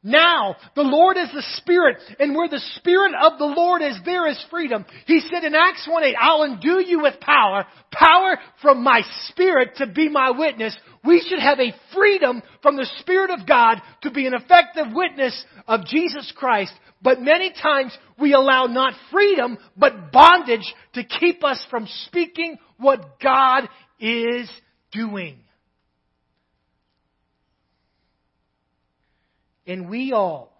Now, 0.07 0.55
the 0.75 0.83
Lord 0.83 1.17
is 1.17 1.29
the 1.33 1.43
Spirit, 1.55 1.97
and 2.19 2.35
where 2.35 2.47
the 2.47 2.61
Spirit 2.75 3.13
of 3.19 3.39
the 3.39 3.45
Lord 3.45 3.81
is, 3.81 3.97
there 4.05 4.27
is 4.27 4.45
freedom. 4.51 4.85
He 5.07 5.19
said 5.19 5.43
in 5.43 5.55
Acts 5.55 5.87
1 5.89 6.03
8, 6.03 6.15
I'll 6.21 6.43
endue 6.43 6.79
you 6.79 7.01
with 7.01 7.19
power, 7.19 7.65
power 7.91 8.37
from 8.61 8.83
my 8.83 9.01
Spirit 9.29 9.77
to 9.77 9.87
be 9.87 10.07
my 10.07 10.29
witness. 10.29 10.77
We 11.03 11.25
should 11.27 11.39
have 11.39 11.59
a 11.59 11.73
freedom 11.91 12.43
from 12.61 12.75
the 12.75 12.87
Spirit 12.99 13.31
of 13.31 13.47
God 13.47 13.81
to 14.03 14.11
be 14.11 14.27
an 14.27 14.35
effective 14.35 14.93
witness 14.93 15.43
of 15.67 15.87
Jesus 15.87 16.31
Christ. 16.35 16.73
But 17.01 17.19
many 17.19 17.51
times 17.59 17.97
we 18.19 18.33
allow 18.33 18.67
not 18.67 18.93
freedom, 19.11 19.57
but 19.75 20.11
bondage 20.11 20.71
to 20.93 21.03
keep 21.03 21.43
us 21.43 21.65
from 21.71 21.87
speaking 22.05 22.59
what 22.77 23.19
God 23.19 23.67
is 23.99 24.47
doing. 24.91 25.44
And 29.67 29.89
we 29.89 30.11
all, 30.11 30.51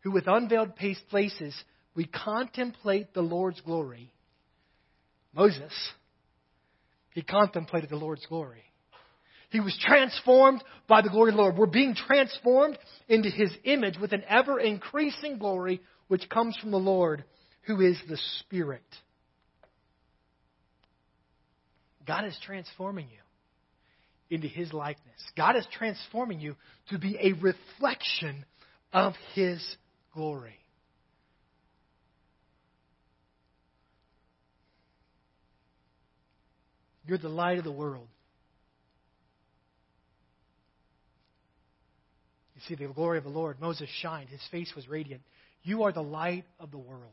who 0.00 0.10
with 0.10 0.26
unveiled 0.26 0.72
faces, 1.10 1.54
we 1.94 2.06
contemplate 2.06 3.12
the 3.12 3.22
Lord's 3.22 3.60
glory. 3.60 4.12
Moses, 5.34 5.72
he 7.12 7.22
contemplated 7.22 7.90
the 7.90 7.96
Lord's 7.96 8.24
glory. 8.26 8.62
He 9.50 9.60
was 9.60 9.76
transformed 9.84 10.62
by 10.88 11.02
the 11.02 11.10
glory 11.10 11.30
of 11.30 11.36
the 11.36 11.42
Lord. 11.42 11.56
We're 11.56 11.66
being 11.66 11.94
transformed 11.94 12.78
into 13.08 13.28
his 13.28 13.52
image 13.64 13.98
with 13.98 14.12
an 14.12 14.22
ever 14.28 14.60
increasing 14.60 15.38
glory 15.38 15.80
which 16.06 16.28
comes 16.28 16.56
from 16.56 16.70
the 16.70 16.78
Lord, 16.78 17.24
who 17.62 17.80
is 17.80 18.00
the 18.08 18.18
Spirit. 18.38 18.82
God 22.06 22.24
is 22.24 22.38
transforming 22.44 23.08
you 23.10 23.18
into 24.30 24.48
His 24.48 24.72
likeness. 24.72 25.20
God 25.36 25.56
is 25.56 25.66
transforming 25.76 26.40
you 26.40 26.56
to 26.90 26.98
be 26.98 27.18
a 27.20 27.32
reflection 27.32 28.44
of 28.92 29.14
His 29.34 29.62
glory. 30.14 30.56
You're 37.06 37.18
the 37.18 37.28
light 37.28 37.58
of 37.58 37.64
the 37.64 37.72
world. 37.72 38.06
You 42.54 42.60
see 42.68 42.84
the 42.84 42.92
glory 42.92 43.18
of 43.18 43.24
the 43.24 43.30
Lord. 43.30 43.60
Moses 43.60 43.88
shined, 44.00 44.28
his 44.28 44.40
face 44.50 44.72
was 44.76 44.88
radiant. 44.88 45.22
You 45.62 45.82
are 45.84 45.92
the 45.92 46.02
light 46.02 46.44
of 46.58 46.70
the 46.70 46.78
world. 46.78 47.10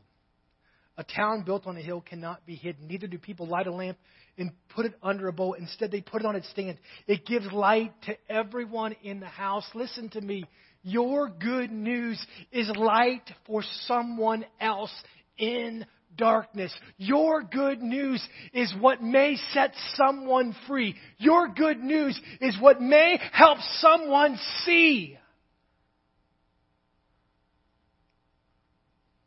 A 0.98 1.04
town 1.04 1.44
built 1.44 1.68
on 1.68 1.76
a 1.76 1.80
hill 1.80 2.00
cannot 2.00 2.44
be 2.44 2.56
hidden. 2.56 2.88
Neither 2.88 3.06
do 3.06 3.18
people 3.18 3.46
light 3.46 3.68
a 3.68 3.72
lamp 3.72 3.96
and 4.36 4.50
put 4.70 4.84
it 4.84 4.94
under 5.00 5.28
a 5.28 5.32
bowl. 5.32 5.52
Instead, 5.52 5.92
they 5.92 6.00
put 6.00 6.22
it 6.22 6.26
on 6.26 6.34
its 6.34 6.50
stand. 6.50 6.76
It 7.06 7.24
gives 7.24 7.46
light 7.52 7.92
to 8.06 8.16
everyone 8.28 8.96
in 9.04 9.20
the 9.20 9.26
house. 9.26 9.64
Listen 9.74 10.08
to 10.10 10.20
me. 10.20 10.44
Your 10.82 11.28
good 11.28 11.70
news 11.70 12.20
is 12.50 12.68
light 12.76 13.22
for 13.46 13.62
someone 13.86 14.44
else 14.60 14.92
in 15.38 15.86
darkness. 16.16 16.74
Your 16.96 17.42
good 17.44 17.80
news 17.80 18.20
is 18.52 18.74
what 18.80 19.00
may 19.00 19.36
set 19.52 19.72
someone 19.94 20.56
free. 20.66 20.96
Your 21.18 21.46
good 21.46 21.78
news 21.78 22.20
is 22.40 22.56
what 22.60 22.80
may 22.80 23.20
help 23.32 23.58
someone 23.80 24.36
see. 24.64 25.16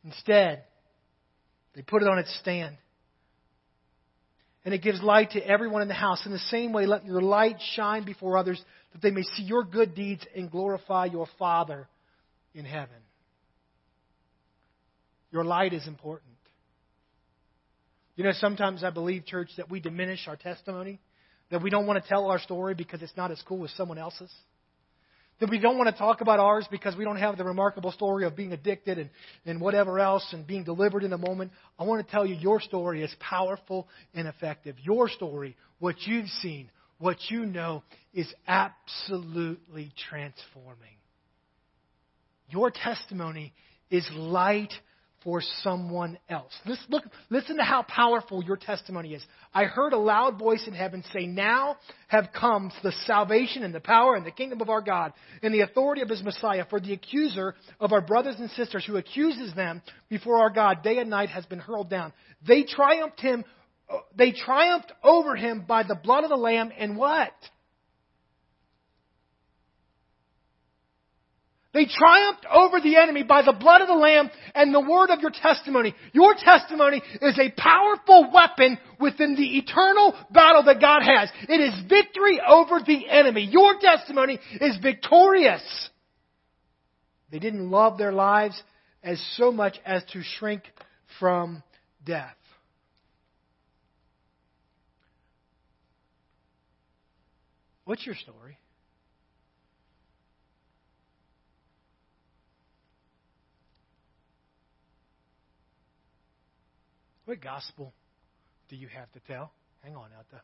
Instead, 0.03 0.63
they 1.75 1.81
put 1.81 2.01
it 2.01 2.07
on 2.07 2.19
its 2.19 2.34
stand. 2.39 2.75
And 4.63 4.73
it 4.73 4.84
gives 4.84 5.01
light 5.01 5.31
to 5.31 5.45
everyone 5.45 5.81
in 5.81 5.88
the 5.88 5.93
house. 5.93 6.25
In 6.25 6.31
the 6.31 6.39
same 6.39 6.71
way, 6.71 6.86
let 6.86 7.05
your 7.05 7.21
light 7.21 7.57
shine 7.73 8.03
before 8.05 8.38
others 8.38 8.62
that 8.93 9.01
they 9.01 9.12
may 9.12 9.23
see 9.23 9.43
your 9.43 9.63
good 9.63 9.95
deeds 9.95 10.25
and 10.36 10.51
glorify 10.51 11.05
your 11.05 11.27
Father 11.39 11.88
in 12.53 12.65
heaven. 12.65 12.95
Your 15.31 15.43
light 15.43 15.73
is 15.73 15.88
important. 15.88 16.29
You 18.15 18.25
know, 18.25 18.34
sometimes 18.34 18.84
I 18.84 18.91
believe, 18.91 19.25
church, 19.25 19.49
that 19.57 19.69
we 19.71 19.79
diminish 19.79 20.27
our 20.27 20.36
testimony, 20.36 20.99
that 21.49 21.63
we 21.63 21.69
don't 21.69 21.88
want 21.88 22.03
to 22.03 22.07
tell 22.07 22.27
our 22.27 22.39
story 22.39 22.75
because 22.75 23.01
it's 23.01 23.15
not 23.17 23.31
as 23.31 23.41
cool 23.47 23.63
as 23.63 23.71
someone 23.71 23.97
else's 23.97 24.31
that 25.41 25.49
we 25.49 25.58
don't 25.58 25.77
want 25.77 25.89
to 25.89 25.97
talk 25.97 26.21
about 26.21 26.39
ours 26.39 26.67
because 26.69 26.95
we 26.95 27.04
don't 27.04 27.17
have 27.17 27.36
the 27.36 27.43
remarkable 27.43 27.91
story 27.91 28.25
of 28.25 28.36
being 28.36 28.54
addicted 28.54 28.99
and, 28.99 29.10
and 29.43 29.60
whatever 29.60 29.99
else 29.99 30.25
and 30.34 30.45
being 30.45 30.63
delivered 30.63 31.04
in 31.04 31.12
a 31.13 31.17
moment. 31.17 31.51
I 31.80 31.84
want 31.84 32.06
to 32.06 32.12
tell 32.12 32.27
you 32.27 32.36
your 32.36 32.62
story 32.62 33.04
is 33.04 33.13
powerful 33.19 33.88
and 34.13 34.27
effective. 34.27 34.75
Your 34.84 35.10
story, 35.10 35.58
what 35.80 35.95
you've 36.06 36.30
seen, 36.41 36.69
what 36.99 37.17
you 37.30 37.47
know, 37.47 37.82
is 38.13 38.32
absolutely 38.47 39.91
transforming. 40.10 40.77
Your 42.49 42.69
testimony 42.69 43.51
is 43.89 44.08
light 44.15 44.71
for 45.23 45.41
someone 45.62 46.17
else. 46.29 46.51
Listen, 46.65 46.86
look, 46.89 47.03
listen 47.29 47.57
to 47.57 47.63
how 47.63 47.84
powerful 47.84 48.43
your 48.43 48.57
testimony 48.57 49.13
is. 49.13 49.23
I 49.53 49.65
heard 49.65 49.93
a 49.93 49.97
loud 49.97 50.39
voice 50.39 50.63
in 50.67 50.73
heaven 50.73 51.03
say, 51.13 51.25
Now 51.27 51.77
have 52.07 52.29
come 52.38 52.71
the 52.84 52.91
salvation 53.05 53.63
and 53.63 53.73
the 53.73 53.79
power 53.79 54.15
and 54.15 54.25
the 54.25 54.31
kingdom 54.31 54.62
of 54.62 54.69
our 54.69 54.81
God 54.81 55.13
and 55.43 55.53
the 55.53 55.62
authority 55.62 56.01
of 56.01 56.10
his 56.10 56.23
Messiah. 56.23 56.65
For 56.69 56.79
the 56.79 56.93
accuser 56.93 57.55
of 57.79 57.91
our 57.93 58.01
brothers 58.01 58.36
and 58.39 58.49
sisters 58.51 58.86
who 58.86 58.97
accuses 58.97 59.53
them 59.53 59.81
before 60.10 60.39
our 60.39 60.49
God 60.49 60.84
day 60.84 60.97
and 60.97 61.10
night 61.10 61.29
has 61.29 61.45
been 61.45 61.60
hurled 61.60 61.89
down. 61.89 62.13
They 62.47 62.63
triumphed 62.63 63.19
him, 63.19 63.45
uh, 63.89 63.97
they 64.15 64.31
triumphed 64.31 64.91
over 65.03 65.36
him 65.36 65.65
by 65.67 65.84
the 65.84 65.95
blood 65.95 66.23
of 66.23 66.29
the 66.29 66.38
Lamb 66.38 66.71
and 66.77 66.97
what? 66.97 67.31
They 71.73 71.86
triumphed 71.86 72.45
over 72.51 72.81
the 72.81 72.97
enemy 72.97 73.23
by 73.23 73.43
the 73.43 73.53
blood 73.53 73.81
of 73.81 73.88
the 73.88 73.93
Lamb 73.93 74.29
and 74.53 74.73
the 74.73 74.81
word 74.81 75.10
of 75.10 75.21
your 75.21 75.31
testimony. 75.31 75.95
Your 76.12 76.34
testimony 76.34 77.01
is 77.21 77.39
a 77.39 77.51
powerful 77.51 78.29
weapon 78.34 78.77
within 78.99 79.36
the 79.36 79.57
eternal 79.57 80.13
battle 80.31 80.63
that 80.63 80.81
God 80.81 81.01
has. 81.01 81.29
It 81.47 81.62
is 81.62 81.89
victory 81.89 82.41
over 82.45 82.79
the 82.86 83.10
enemy. 83.10 83.45
Your 83.49 83.79
testimony 83.79 84.38
is 84.60 84.77
victorious. 84.81 85.62
They 87.31 87.39
didn't 87.39 87.71
love 87.71 87.97
their 87.97 88.12
lives 88.12 88.62
as 89.01 89.23
so 89.38 89.51
much 89.51 89.77
as 89.86 90.03
to 90.12 90.21
shrink 90.23 90.63
from 91.19 91.63
death. 92.05 92.36
What's 97.86 98.05
your 98.05 98.15
story? 98.15 98.57
What 107.32 107.39
gospel 107.39 107.94
do 108.70 108.76
you 108.76 108.89
have 108.89 109.10
to 109.13 109.22
tell? 109.22 109.54
Hang 109.86 109.96
on 109.96 110.10
out 110.20 110.26
there. 110.32 110.44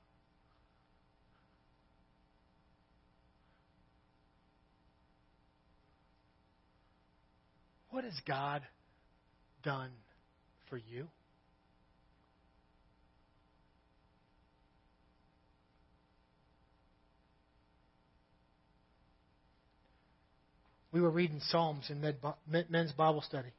What 7.89 8.05
has 8.05 8.13
God 8.25 8.61
done 9.65 9.89
for 10.69 10.77
you? 10.77 11.09
We 20.93 21.01
were 21.01 21.11
reading 21.11 21.41
Psalms 21.49 21.89
in 21.89 22.15
men's 22.69 22.93
Bible 22.93 23.23
study. 23.27 23.49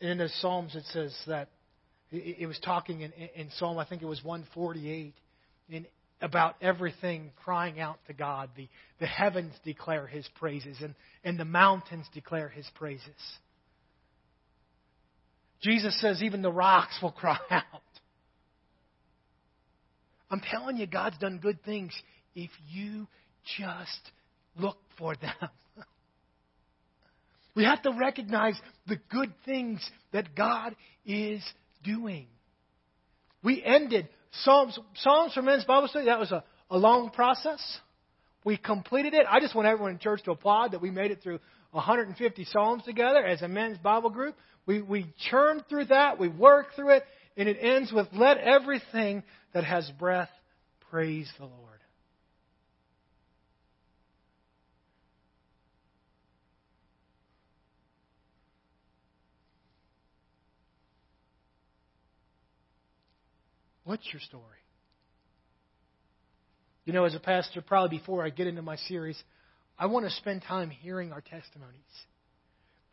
And 0.00 0.12
in 0.12 0.18
the 0.18 0.28
Psalms, 0.28 0.76
it 0.76 0.84
says 0.92 1.12
that 1.26 1.48
it 2.12 2.46
was 2.46 2.58
talking 2.58 3.00
in, 3.00 3.12
in 3.34 3.50
Psalm, 3.56 3.78
I 3.78 3.84
think 3.84 4.02
it 4.02 4.06
was 4.06 4.22
148, 4.22 5.14
in, 5.70 5.86
about 6.20 6.56
everything 6.60 7.30
crying 7.44 7.80
out 7.80 7.98
to 8.06 8.12
God. 8.12 8.50
The, 8.56 8.68
the 9.00 9.06
heavens 9.06 9.54
declare 9.64 10.06
his 10.06 10.28
praises, 10.38 10.76
and, 10.80 10.94
and 11.24 11.38
the 11.38 11.44
mountains 11.44 12.06
declare 12.14 12.48
his 12.48 12.68
praises. 12.74 13.08
Jesus 15.62 15.98
says 16.00 16.22
even 16.22 16.42
the 16.42 16.52
rocks 16.52 16.98
will 17.02 17.12
cry 17.12 17.38
out. 17.50 17.64
I'm 20.30 20.40
telling 20.50 20.78
you, 20.78 20.86
God's 20.86 21.18
done 21.18 21.38
good 21.42 21.62
things 21.64 21.92
if 22.34 22.50
you 22.70 23.06
just 23.58 24.10
look 24.56 24.78
for 24.96 25.14
them. 25.16 25.50
we 27.54 27.64
have 27.64 27.82
to 27.82 27.92
recognize 27.92 28.58
the 28.86 28.98
good 29.10 29.32
things 29.44 29.86
that 30.12 30.34
God 30.34 30.74
is 31.04 31.42
doing. 31.82 32.26
We 33.42 33.62
ended 33.62 34.08
Psalms, 34.42 34.78
Psalms 34.96 35.34
for 35.34 35.42
Men's 35.42 35.64
Bible 35.64 35.88
Study. 35.88 36.06
That 36.06 36.18
was 36.18 36.32
a, 36.32 36.44
a 36.70 36.78
long 36.78 37.10
process. 37.10 37.60
We 38.44 38.56
completed 38.56 39.14
it. 39.14 39.26
I 39.28 39.40
just 39.40 39.54
want 39.54 39.68
everyone 39.68 39.92
in 39.92 39.98
church 39.98 40.22
to 40.24 40.32
applaud 40.32 40.72
that 40.72 40.80
we 40.80 40.90
made 40.90 41.10
it 41.10 41.22
through 41.22 41.38
150 41.72 42.44
Psalms 42.46 42.82
together 42.84 43.24
as 43.24 43.42
a 43.42 43.48
men's 43.48 43.78
Bible 43.78 44.10
group. 44.10 44.36
We, 44.66 44.82
we 44.82 45.12
churned 45.30 45.64
through 45.68 45.86
that. 45.86 46.18
We 46.18 46.28
worked 46.28 46.76
through 46.76 46.90
it. 46.96 47.04
And 47.36 47.48
it 47.48 47.56
ends 47.60 47.92
with, 47.92 48.08
let 48.12 48.38
everything 48.38 49.22
that 49.54 49.64
has 49.64 49.90
breath 49.98 50.28
praise 50.90 51.30
the 51.38 51.46
Lord. 51.46 51.71
What's 63.84 64.06
your 64.12 64.20
story? 64.20 64.44
You 66.84 66.92
know, 66.92 67.04
as 67.04 67.14
a 67.14 67.20
pastor, 67.20 67.62
probably 67.62 67.98
before 67.98 68.24
I 68.24 68.30
get 68.30 68.46
into 68.46 68.62
my 68.62 68.76
series, 68.76 69.22
I 69.78 69.86
want 69.86 70.06
to 70.06 70.10
spend 70.12 70.42
time 70.42 70.70
hearing 70.70 71.12
our 71.12 71.20
testimonies. 71.20 71.80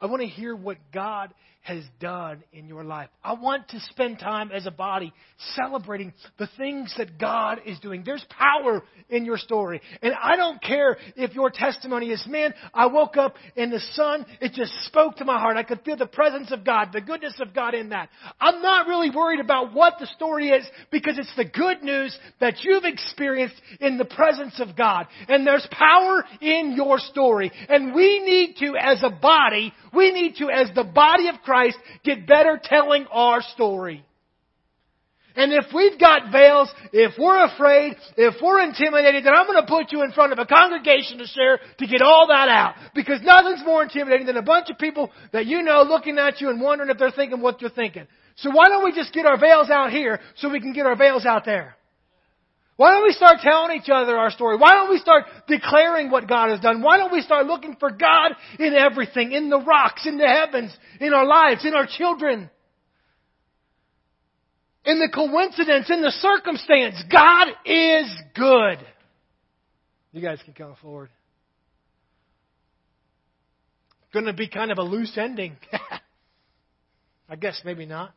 I 0.01 0.05
want 0.05 0.21
to 0.21 0.27
hear 0.27 0.55
what 0.55 0.77
God 0.93 1.33
has 1.61 1.83
done 1.99 2.41
in 2.53 2.67
your 2.67 2.83
life. 2.83 3.09
I 3.23 3.33
want 3.33 3.67
to 3.69 3.79
spend 3.91 4.17
time 4.17 4.49
as 4.51 4.65
a 4.65 4.71
body 4.71 5.13
celebrating 5.55 6.13
the 6.37 6.49
things 6.57 6.93
that 6.97 7.19
God 7.19 7.59
is 7.65 7.77
doing. 7.79 8.03
There's 8.05 8.25
power 8.29 8.81
in 9.09 9.25
your 9.25 9.37
story. 9.37 9.81
And 10.01 10.13
I 10.13 10.35
don't 10.35 10.61
care 10.63 10.97
if 11.15 11.35
your 11.35 11.51
testimony 11.51 12.11
is, 12.11 12.25
man, 12.27 12.53
I 12.73 12.87
woke 12.87 13.17
up 13.17 13.35
and 13.57 13.71
the 13.71 13.81
sun, 13.91 14.25
it 14.41 14.53
just 14.53 14.73
spoke 14.85 15.17
to 15.17 15.25
my 15.25 15.37
heart. 15.37 15.57
I 15.57 15.63
could 15.63 15.81
feel 15.81 15.97
the 15.97 16.07
presence 16.07 16.51
of 16.51 16.63
God, 16.63 16.89
the 16.93 17.01
goodness 17.01 17.35
of 17.39 17.53
God 17.53 17.73
in 17.73 17.89
that. 17.89 18.09
I'm 18.39 18.61
not 18.61 18.87
really 18.87 19.11
worried 19.11 19.41
about 19.41 19.73
what 19.73 19.95
the 19.99 20.07
story 20.07 20.49
is 20.49 20.65
because 20.91 21.19
it's 21.19 21.35
the 21.35 21.45
good 21.45 21.83
news 21.83 22.17
that 22.39 22.63
you've 22.63 22.85
experienced 22.85 23.61
in 23.81 23.97
the 23.97 24.05
presence 24.05 24.59
of 24.59 24.75
God. 24.77 25.07
And 25.27 25.45
there's 25.45 25.67
power 25.71 26.23
in 26.41 26.73
your 26.75 26.99
story. 26.99 27.51
And 27.67 27.93
we 27.93 28.19
need 28.21 28.55
to, 28.59 28.75
as 28.79 29.03
a 29.03 29.09
body, 29.09 29.73
we 29.93 30.11
need 30.11 30.35
to, 30.37 30.49
as 30.49 30.69
the 30.75 30.83
body 30.83 31.27
of 31.27 31.35
Christ, 31.43 31.77
get 32.03 32.27
better 32.27 32.59
telling 32.61 33.05
our 33.11 33.41
story. 33.41 34.05
And 35.35 35.53
if 35.53 35.65
we've 35.73 35.97
got 35.97 36.31
veils, 36.31 36.69
if 36.91 37.13
we're 37.17 37.45
afraid, 37.45 37.95
if 38.17 38.35
we're 38.41 38.61
intimidated, 38.61 39.23
then 39.23 39.33
I'm 39.33 39.45
going 39.45 39.63
to 39.63 39.67
put 39.67 39.91
you 39.91 40.03
in 40.03 40.11
front 40.11 40.33
of 40.33 40.39
a 40.39 40.45
congregation 40.45 41.19
to 41.19 41.27
share 41.27 41.59
to 41.77 41.87
get 41.87 42.01
all 42.01 42.27
that 42.27 42.49
out. 42.49 42.75
Because 42.93 43.21
nothing's 43.21 43.63
more 43.63 43.83
intimidating 43.83 44.25
than 44.25 44.37
a 44.37 44.41
bunch 44.41 44.69
of 44.69 44.77
people 44.77 45.11
that 45.31 45.45
you 45.45 45.61
know 45.61 45.83
looking 45.83 46.17
at 46.17 46.41
you 46.41 46.49
and 46.49 46.59
wondering 46.59 46.89
if 46.89 46.97
they're 46.97 47.11
thinking 47.11 47.39
what 47.39 47.61
you're 47.61 47.69
thinking. 47.69 48.05
So 48.35 48.49
why 48.49 48.67
don't 48.67 48.83
we 48.83 48.91
just 48.91 49.13
get 49.13 49.25
our 49.25 49.39
veils 49.39 49.69
out 49.69 49.91
here 49.91 50.19
so 50.35 50.49
we 50.49 50.59
can 50.59 50.73
get 50.73 50.85
our 50.85 50.97
veils 50.97 51.25
out 51.25 51.45
there? 51.45 51.75
Why 52.79 52.93
don't 52.93 53.03
we 53.03 53.11
start 53.11 53.39
telling 53.41 53.77
each 53.77 53.89
other 53.93 54.15
our 54.15 54.31
story? 54.31 54.55
Why 54.55 54.75
don't 54.75 54.89
we 54.89 54.99
start 54.99 55.25
declaring 55.49 56.09
what 56.09 56.29
God 56.29 56.49
has 56.49 56.61
done? 56.61 56.81
Why 56.81 56.95
don't 56.95 57.11
we 57.11 57.19
start 57.19 57.45
looking 57.45 57.75
for 57.77 57.91
God 57.91 58.31
in 58.57 58.73
everything, 58.73 59.33
in 59.33 59.49
the 59.49 59.59
rocks, 59.59 60.05
in 60.05 60.17
the 60.17 60.25
heavens, 60.25 60.73
in 61.01 61.13
our 61.13 61.25
lives, 61.25 61.65
in 61.65 61.73
our 61.73 61.85
children? 61.85 62.49
In 64.85 64.99
the 64.99 65.09
coincidence, 65.13 65.89
in 65.89 66.01
the 66.01 66.11
circumstance, 66.11 67.03
God 67.11 67.49
is 67.65 68.15
good. 68.33 68.77
You 70.13 70.21
guys 70.21 70.39
can 70.45 70.53
come 70.53 70.77
forward. 70.81 71.09
Going 74.13 74.23
to 74.23 74.31
be 74.31 74.47
kind 74.47 74.71
of 74.71 74.77
a 74.77 74.83
loose 74.83 75.17
ending. 75.17 75.57
I 77.29 77.35
guess 77.35 77.59
maybe 77.65 77.85
not. 77.85 78.13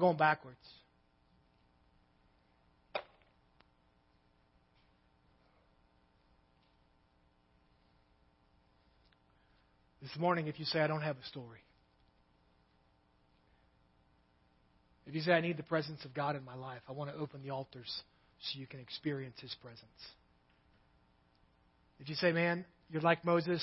We're 0.00 0.06
going 0.06 0.16
backwards. 0.16 0.56
This 10.00 10.16
morning, 10.18 10.46
if 10.46 10.58
you 10.58 10.64
say, 10.64 10.80
I 10.80 10.86
don't 10.86 11.02
have 11.02 11.16
a 11.16 11.26
story, 11.26 11.58
if 15.06 15.14
you 15.14 15.20
say, 15.20 15.32
I 15.32 15.42
need 15.42 15.58
the 15.58 15.64
presence 15.64 16.02
of 16.06 16.14
God 16.14 16.34
in 16.34 16.46
my 16.46 16.54
life, 16.54 16.80
I 16.88 16.92
want 16.92 17.10
to 17.10 17.16
open 17.16 17.42
the 17.42 17.50
altars 17.50 18.02
so 18.40 18.58
you 18.58 18.66
can 18.66 18.80
experience 18.80 19.36
His 19.42 19.54
presence. 19.62 19.84
If 21.98 22.08
you 22.08 22.14
say, 22.14 22.32
man, 22.32 22.64
you're 22.90 23.02
like 23.02 23.22
Moses, 23.22 23.62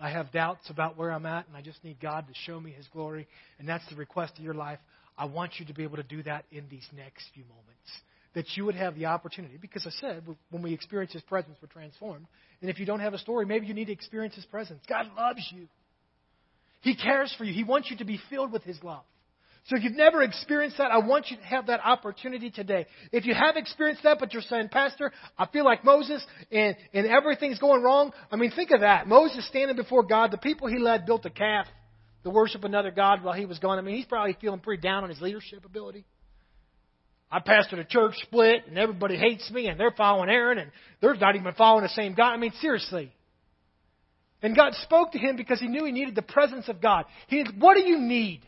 I 0.00 0.10
have 0.10 0.32
doubts 0.32 0.70
about 0.70 0.98
where 0.98 1.12
I'm 1.12 1.24
at, 1.24 1.46
and 1.46 1.56
I 1.56 1.62
just 1.62 1.84
need 1.84 2.00
God 2.00 2.26
to 2.26 2.34
show 2.46 2.58
me 2.58 2.72
His 2.72 2.88
glory, 2.88 3.28
and 3.60 3.68
that's 3.68 3.88
the 3.88 3.94
request 3.94 4.32
of 4.38 4.44
your 4.44 4.54
life, 4.54 4.80
I 5.16 5.26
want 5.26 5.52
you 5.58 5.66
to 5.66 5.74
be 5.74 5.82
able 5.82 5.96
to 5.96 6.02
do 6.02 6.22
that 6.24 6.44
in 6.50 6.64
these 6.70 6.86
next 6.96 7.26
few 7.34 7.44
moments. 7.44 7.68
That 8.34 8.46
you 8.56 8.64
would 8.64 8.74
have 8.76 8.94
the 8.94 9.06
opportunity, 9.06 9.58
because 9.60 9.86
I 9.86 9.90
said, 10.00 10.24
when 10.50 10.62
we 10.62 10.72
experience 10.72 11.12
His 11.12 11.22
presence, 11.22 11.58
we're 11.60 11.68
transformed. 11.68 12.26
And 12.62 12.70
if 12.70 12.78
you 12.78 12.86
don't 12.86 13.00
have 13.00 13.12
a 13.12 13.18
story, 13.18 13.44
maybe 13.44 13.66
you 13.66 13.74
need 13.74 13.86
to 13.86 13.92
experience 13.92 14.34
His 14.34 14.46
presence. 14.46 14.80
God 14.88 15.06
loves 15.16 15.46
you, 15.54 15.68
He 16.80 16.96
cares 16.96 17.34
for 17.36 17.44
you, 17.44 17.52
He 17.52 17.62
wants 17.64 17.90
you 17.90 17.98
to 17.98 18.06
be 18.06 18.18
filled 18.30 18.50
with 18.50 18.62
His 18.62 18.82
love. 18.82 19.02
So 19.66 19.76
if 19.76 19.84
you've 19.84 19.92
never 19.92 20.22
experienced 20.22 20.78
that, 20.78 20.90
I 20.90 20.98
want 20.98 21.30
you 21.30 21.36
to 21.36 21.42
have 21.44 21.66
that 21.66 21.80
opportunity 21.84 22.50
today. 22.50 22.86
If 23.12 23.26
you 23.26 23.34
have 23.34 23.56
experienced 23.56 24.02
that, 24.02 24.18
but 24.18 24.32
you're 24.32 24.42
saying, 24.42 24.70
Pastor, 24.70 25.12
I 25.38 25.46
feel 25.46 25.64
like 25.64 25.84
Moses 25.84 26.24
and, 26.50 26.74
and 26.92 27.06
everything's 27.06 27.60
going 27.60 27.80
wrong. 27.80 28.12
I 28.32 28.36
mean, 28.36 28.50
think 28.50 28.72
of 28.72 28.80
that. 28.80 29.06
Moses 29.06 29.46
standing 29.46 29.76
before 29.76 30.02
God. 30.02 30.32
The 30.32 30.38
people 30.38 30.66
he 30.66 30.78
led 30.78 31.06
built 31.06 31.24
a 31.26 31.30
calf 31.30 31.66
to 32.24 32.30
worship 32.30 32.64
another 32.64 32.90
God 32.90 33.22
while 33.22 33.34
he 33.34 33.46
was 33.46 33.58
gone. 33.58 33.78
I 33.78 33.82
mean, 33.82 33.96
he's 33.96 34.06
probably 34.06 34.36
feeling 34.40 34.60
pretty 34.60 34.80
down 34.80 35.02
on 35.04 35.10
his 35.10 35.20
leadership 35.20 35.64
ability. 35.64 36.04
I 37.30 37.40
pastored 37.40 37.78
a 37.78 37.84
church 37.84 38.14
split, 38.22 38.66
and 38.68 38.76
everybody 38.76 39.16
hates 39.16 39.50
me, 39.50 39.68
and 39.68 39.80
they're 39.80 39.94
following 39.96 40.28
Aaron, 40.28 40.58
and 40.58 40.70
they're 41.00 41.14
not 41.14 41.34
even 41.34 41.52
following 41.54 41.82
the 41.82 41.88
same 41.88 42.14
God. 42.14 42.32
I 42.32 42.36
mean, 42.36 42.52
seriously. 42.60 43.12
And 44.42 44.54
God 44.54 44.74
spoke 44.82 45.12
to 45.12 45.18
him 45.18 45.36
because 45.36 45.60
he 45.60 45.68
knew 45.68 45.84
he 45.84 45.92
needed 45.92 46.14
the 46.14 46.22
presence 46.22 46.68
of 46.68 46.80
God. 46.80 47.06
He, 47.28 47.42
said, 47.42 47.60
what 47.60 47.74
do 47.74 47.82
you 47.84 47.98
need? 47.98 48.42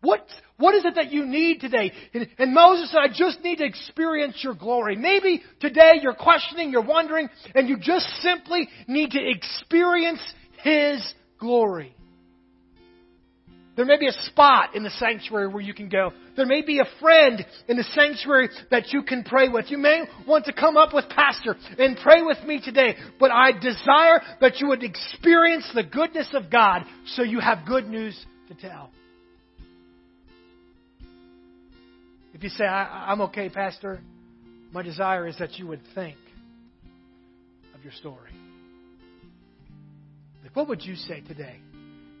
What, 0.00 0.26
what 0.56 0.74
is 0.74 0.84
it 0.84 0.94
that 0.96 1.12
you 1.12 1.26
need 1.26 1.60
today? 1.60 1.92
And, 2.12 2.28
and 2.38 2.54
Moses 2.54 2.90
said, 2.90 2.98
I 2.98 3.08
just 3.08 3.40
need 3.42 3.56
to 3.56 3.64
experience 3.64 4.40
your 4.42 4.54
glory. 4.54 4.96
Maybe 4.96 5.42
today 5.60 5.94
you're 6.02 6.14
questioning, 6.14 6.70
you're 6.70 6.84
wondering, 6.84 7.28
and 7.54 7.68
you 7.68 7.78
just 7.78 8.06
simply 8.20 8.68
need 8.86 9.12
to 9.12 9.20
experience 9.20 10.20
His 10.62 11.14
glory. 11.38 11.95
There 13.76 13.84
may 13.84 13.98
be 13.98 14.08
a 14.08 14.22
spot 14.22 14.74
in 14.74 14.82
the 14.82 14.90
sanctuary 14.90 15.48
where 15.48 15.62
you 15.62 15.74
can 15.74 15.90
go. 15.90 16.10
There 16.34 16.46
may 16.46 16.62
be 16.62 16.78
a 16.78 16.86
friend 16.98 17.44
in 17.68 17.76
the 17.76 17.84
sanctuary 17.84 18.48
that 18.70 18.90
you 18.92 19.02
can 19.02 19.22
pray 19.22 19.50
with. 19.50 19.70
You 19.70 19.76
may 19.76 20.04
want 20.26 20.46
to 20.46 20.54
come 20.54 20.78
up 20.78 20.94
with 20.94 21.10
Pastor 21.10 21.56
and 21.78 21.98
pray 21.98 22.22
with 22.22 22.42
me 22.44 22.58
today, 22.62 22.96
but 23.20 23.30
I 23.30 23.52
desire 23.52 24.22
that 24.40 24.60
you 24.60 24.68
would 24.68 24.82
experience 24.82 25.70
the 25.74 25.82
goodness 25.82 26.28
of 26.32 26.50
God 26.50 26.84
so 27.04 27.22
you 27.22 27.38
have 27.38 27.66
good 27.66 27.86
news 27.86 28.18
to 28.48 28.54
tell. 28.54 28.90
If 32.32 32.42
you 32.42 32.48
say, 32.48 32.64
I, 32.64 33.12
am 33.12 33.20
okay, 33.22 33.50
Pastor, 33.50 34.00
my 34.72 34.82
desire 34.82 35.26
is 35.26 35.38
that 35.38 35.58
you 35.58 35.66
would 35.66 35.80
think 35.94 36.16
of 37.74 37.82
your 37.82 37.92
story. 37.92 38.30
Like, 40.42 40.56
what 40.56 40.68
would 40.68 40.82
you 40.82 40.96
say 40.96 41.20
today 41.20 41.56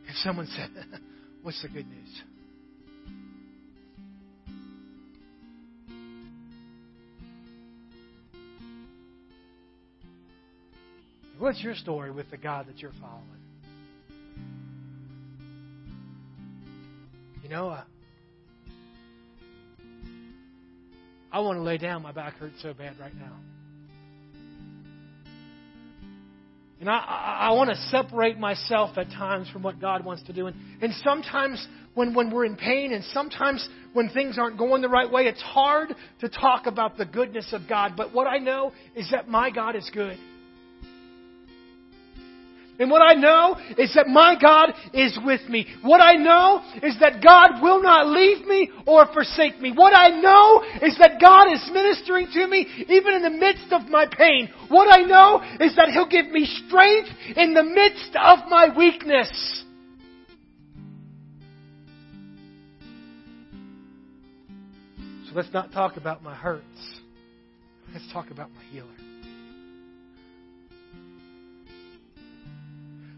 if 0.06 0.16
someone 0.16 0.46
said, 0.46 0.70
What's 1.46 1.62
the 1.62 1.68
good 1.68 1.86
news? 1.86 2.22
What's 11.38 11.62
your 11.62 11.76
story 11.76 12.10
with 12.10 12.28
the 12.32 12.36
God 12.36 12.66
that 12.66 12.80
you're 12.80 12.90
following? 13.00 13.22
You 17.44 17.48
know, 17.48 17.68
uh, 17.68 17.84
I 21.30 21.38
want 21.38 21.58
to 21.58 21.62
lay 21.62 21.78
down. 21.78 22.02
My 22.02 22.10
back 22.10 22.38
hurts 22.38 22.60
so 22.60 22.74
bad 22.74 22.98
right 22.98 23.14
now. 23.14 23.36
And 26.80 26.90
I, 26.90 26.98
I, 26.98 27.48
I 27.48 27.52
want 27.52 27.70
to 27.70 27.76
separate 27.88 28.38
myself 28.38 28.98
at 28.98 29.08
times 29.10 29.48
from 29.50 29.62
what 29.62 29.80
God 29.80 30.04
wants 30.04 30.22
to 30.24 30.32
do. 30.32 30.46
And, 30.46 30.56
and 30.82 30.92
sometimes 31.02 31.66
when, 31.94 32.14
when 32.14 32.30
we're 32.30 32.44
in 32.44 32.56
pain 32.56 32.92
and 32.92 33.02
sometimes 33.04 33.66
when 33.94 34.10
things 34.10 34.38
aren't 34.38 34.58
going 34.58 34.82
the 34.82 34.88
right 34.88 35.10
way, 35.10 35.22
it's 35.22 35.40
hard 35.40 35.94
to 36.20 36.28
talk 36.28 36.66
about 36.66 36.98
the 36.98 37.06
goodness 37.06 37.48
of 37.52 37.62
God. 37.68 37.92
But 37.96 38.12
what 38.12 38.26
I 38.26 38.38
know 38.38 38.72
is 38.94 39.08
that 39.10 39.28
my 39.28 39.50
God 39.50 39.74
is 39.74 39.90
good. 39.92 40.18
And 42.78 42.90
what 42.90 43.00
I 43.00 43.14
know 43.14 43.56
is 43.78 43.94
that 43.94 44.06
my 44.06 44.36
God 44.40 44.74
is 44.92 45.18
with 45.24 45.48
me. 45.48 45.66
What 45.82 46.00
I 46.00 46.14
know 46.14 46.62
is 46.82 46.98
that 47.00 47.22
God 47.24 47.62
will 47.62 47.82
not 47.82 48.08
leave 48.08 48.46
me 48.46 48.70
or 48.86 49.06
forsake 49.12 49.60
me. 49.60 49.72
What 49.72 49.94
I 49.94 50.08
know 50.08 50.62
is 50.82 50.96
that 50.98 51.20
God 51.20 51.52
is 51.52 51.70
ministering 51.72 52.28
to 52.34 52.46
me 52.46 52.66
even 52.88 53.14
in 53.14 53.22
the 53.22 53.30
midst 53.30 53.72
of 53.72 53.88
my 53.88 54.06
pain. 54.06 54.50
What 54.68 54.92
I 54.92 55.02
know 55.02 55.40
is 55.60 55.74
that 55.76 55.88
He'll 55.88 56.08
give 56.08 56.26
me 56.26 56.44
strength 56.66 57.08
in 57.34 57.54
the 57.54 57.62
midst 57.62 58.14
of 58.16 58.40
my 58.48 58.68
weakness. 58.76 59.64
So 65.28 65.34
let's 65.34 65.52
not 65.52 65.72
talk 65.72 65.96
about 65.96 66.22
my 66.22 66.34
hurts. 66.34 66.64
Let's 67.92 68.12
talk 68.12 68.30
about 68.30 68.50
my 68.54 68.62
healer. 68.70 69.05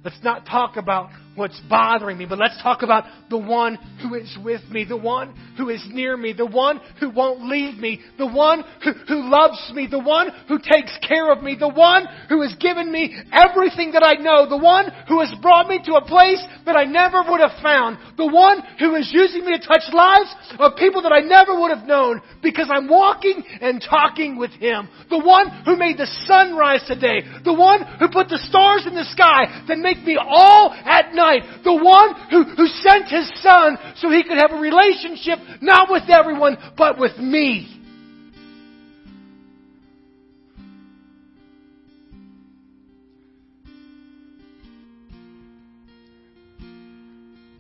Let's 0.09 0.25
not 0.25 0.47
talk 0.47 0.79
about 0.79 1.11
what's 1.35 1.61
bothering 1.69 2.17
me, 2.17 2.25
but 2.25 2.39
let's 2.39 2.57
talk 2.63 2.81
about 2.81 3.05
the 3.29 3.37
one 3.37 3.75
who 4.01 4.15
is 4.15 4.39
with 4.43 4.63
me, 4.71 4.85
the 4.85 4.97
one 4.97 5.35
who 5.59 5.69
is 5.69 5.85
near 5.91 6.17
me, 6.17 6.33
the 6.33 6.47
one 6.47 6.81
who 6.99 7.11
won't 7.11 7.43
leave 7.43 7.77
me, 7.79 8.01
the 8.17 8.27
one 8.27 8.65
who, 8.83 8.93
who 9.07 9.29
loves 9.29 9.71
me, 9.75 9.87
the 9.87 9.99
one 9.99 10.31
who 10.49 10.59
takes 10.59 10.97
care 11.07 11.31
of 11.31 11.43
me, 11.43 11.57
the 11.61 11.69
one 11.69 12.07
who 12.31 12.41
has 12.41 12.55
given 12.55 12.91
me 12.91 13.15
everything 13.31 13.93
that 13.93 14.03
I 14.03 14.15
know, 14.15 14.49
the 14.49 14.57
one 14.57 14.87
who 15.09 15.21
has 15.21 15.31
brought 15.43 15.69
me 15.69 15.79
to 15.85 15.97
a 15.97 16.07
place 16.07 16.43
that 16.69 16.77
I 16.77 16.85
never 16.85 17.25
would 17.25 17.41
have 17.41 17.61
found, 17.61 17.99
the 18.17 18.29
one 18.29 18.63
who 18.79 18.95
is 18.95 19.11
using 19.13 19.45
me 19.45 19.57
to 19.57 19.67
touch 19.67 19.89
lives 19.93 20.31
of 20.61 20.77
people 20.77 21.03
that 21.03 21.13
I 21.13 21.21
never 21.21 21.59
would 21.59 21.73
have 21.73 21.89
known 21.89 22.21
because 22.43 22.69
I'm 22.71 22.89
walking 22.89 23.43
and 23.61 23.83
talking 23.83 24.37
with 24.37 24.53
Him, 24.53 24.89
the 25.11 25.19
one 25.19 25.49
who 25.65 25.77
made 25.77 25.99
the 25.99 26.07
sun 26.29 26.55
rise 26.55 26.85
today, 26.87 27.25
the 27.45 27.55
one 27.55 27.83
who 27.99 28.09
put 28.09 28.29
the 28.29 28.39
stars 28.49 28.87
in 28.87 28.95
the 28.95 29.09
sky 29.11 29.65
that 29.67 29.79
make 29.79 30.05
me 30.05 30.17
all 30.21 30.73
at 30.73 31.15
night. 31.15 31.65
The 31.65 31.75
one 31.75 32.15
who, 32.31 32.45
who 32.45 32.67
sent 32.85 33.09
his 33.09 33.31
son 33.43 33.79
so 33.97 34.11
he 34.11 34.23
could 34.23 34.39
have 34.39 34.53
a 34.53 34.61
relationship 34.61 35.39
not 35.61 35.91
with 35.91 36.05
everyone, 36.09 36.57
but 36.77 36.99
with 36.99 37.17
me. 37.19 37.78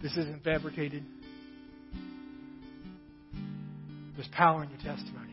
This 0.02 0.12
isn't 0.12 0.44
fabricated. 0.44 1.04
There's 4.14 4.28
power 4.28 4.62
in 4.62 4.70
your 4.70 4.78
testimony. 4.78 5.32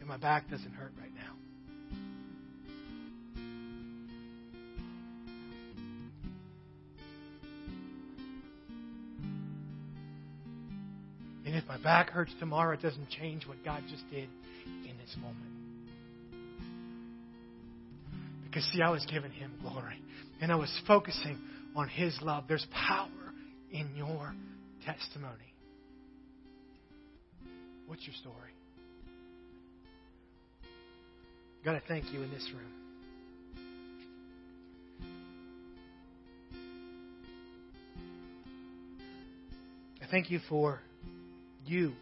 And 0.00 0.08
my 0.08 0.16
back 0.16 0.50
doesn't 0.50 0.72
hurt 0.72 0.92
right 1.00 1.13
And 11.54 11.62
if 11.62 11.68
my 11.68 11.78
back 11.78 12.10
hurts 12.10 12.32
tomorrow, 12.40 12.74
it 12.74 12.82
doesn't 12.82 13.10
change 13.10 13.46
what 13.46 13.64
God 13.64 13.84
just 13.88 14.02
did 14.10 14.28
in 14.66 14.98
this 14.98 15.16
moment. 15.20 15.38
Because, 18.44 18.64
see, 18.72 18.82
I 18.82 18.90
was 18.90 19.06
giving 19.06 19.30
Him 19.30 19.52
glory. 19.62 20.02
And 20.40 20.50
I 20.50 20.56
was 20.56 20.76
focusing 20.88 21.38
on 21.76 21.88
His 21.88 22.18
love. 22.22 22.46
There's 22.48 22.66
power 22.72 23.06
in 23.70 23.94
your 23.94 24.34
testimony. 24.84 25.54
What's 27.86 28.04
your 28.04 28.16
story? 28.16 28.50
God, 31.64 31.76
I 31.76 31.82
thank 31.86 32.12
you 32.12 32.20
in 32.20 32.32
this 32.32 32.50
room. 32.52 32.72
I 40.02 40.06
thank 40.10 40.32
you 40.32 40.40
for 40.48 40.80
you 41.66 41.92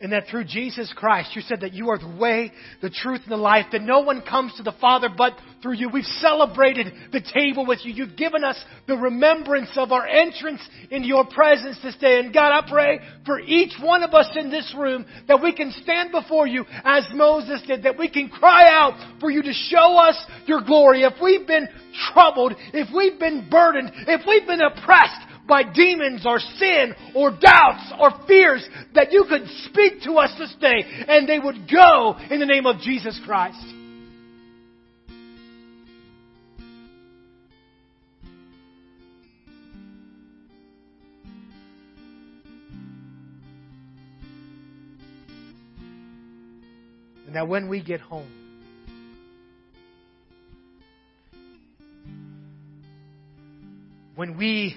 And 0.00 0.12
that 0.12 0.28
through 0.30 0.44
Jesus 0.44 0.92
Christ, 0.94 1.34
you 1.34 1.42
said 1.42 1.62
that 1.62 1.72
you 1.72 1.90
are 1.90 1.98
the 1.98 2.16
way, 2.20 2.52
the 2.80 2.90
truth, 2.90 3.22
and 3.24 3.32
the 3.32 3.36
life, 3.36 3.66
that 3.72 3.82
no 3.82 4.00
one 4.00 4.22
comes 4.22 4.54
to 4.56 4.62
the 4.62 4.74
Father 4.80 5.08
but 5.16 5.32
through 5.60 5.74
you. 5.74 5.88
We've 5.88 6.04
celebrated 6.04 6.86
the 7.10 7.20
table 7.20 7.66
with 7.66 7.80
you. 7.82 7.92
You've 7.92 8.16
given 8.16 8.44
us 8.44 8.56
the 8.86 8.96
remembrance 8.96 9.70
of 9.74 9.90
our 9.90 10.06
entrance 10.06 10.60
into 10.92 11.08
your 11.08 11.26
presence 11.26 11.78
this 11.82 11.96
day. 11.96 12.20
And 12.20 12.32
God, 12.32 12.52
I 12.52 12.70
pray 12.70 13.00
for 13.26 13.40
each 13.40 13.72
one 13.82 14.04
of 14.04 14.14
us 14.14 14.30
in 14.36 14.50
this 14.50 14.72
room 14.78 15.04
that 15.26 15.42
we 15.42 15.52
can 15.52 15.72
stand 15.82 16.12
before 16.12 16.46
you 16.46 16.64
as 16.84 17.04
Moses 17.12 17.60
did, 17.66 17.82
that 17.82 17.98
we 17.98 18.08
can 18.08 18.28
cry 18.28 18.68
out 18.68 19.18
for 19.18 19.32
you 19.32 19.42
to 19.42 19.52
show 19.52 19.98
us 19.98 20.16
your 20.46 20.62
glory. 20.62 21.02
If 21.02 21.14
we've 21.20 21.46
been 21.46 21.66
troubled, 22.12 22.54
if 22.72 22.88
we've 22.94 23.18
been 23.18 23.48
burdened, 23.50 23.90
if 24.06 24.20
we've 24.28 24.46
been 24.46 24.60
oppressed, 24.60 25.27
by 25.48 25.62
demons 25.64 26.24
or 26.26 26.38
sin 26.38 26.94
or 27.14 27.30
doubts 27.30 27.92
or 27.98 28.10
fears 28.28 28.68
that 28.94 29.10
you 29.10 29.24
could 29.28 29.48
speak 29.64 30.02
to 30.02 30.12
us 30.12 30.30
this 30.38 30.54
day 30.60 30.84
and 31.08 31.28
they 31.28 31.38
would 31.38 31.68
go 31.68 32.16
in 32.30 32.38
the 32.38 32.46
name 32.46 32.66
of 32.66 32.80
Jesus 32.80 33.18
Christ. 33.24 33.58
And 47.26 47.36
that 47.36 47.46
when 47.46 47.68
we 47.68 47.82
get 47.82 48.00
home, 48.00 48.30
when 54.14 54.36
we 54.38 54.74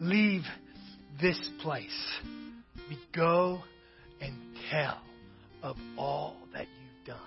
leave 0.00 0.42
this 1.20 1.38
place, 1.62 2.12
we 2.88 2.98
go 3.14 3.62
and 4.20 4.34
tell 4.70 5.00
of 5.62 5.76
all 5.96 6.36
that 6.52 6.66
you've 6.66 7.06
done. 7.06 7.18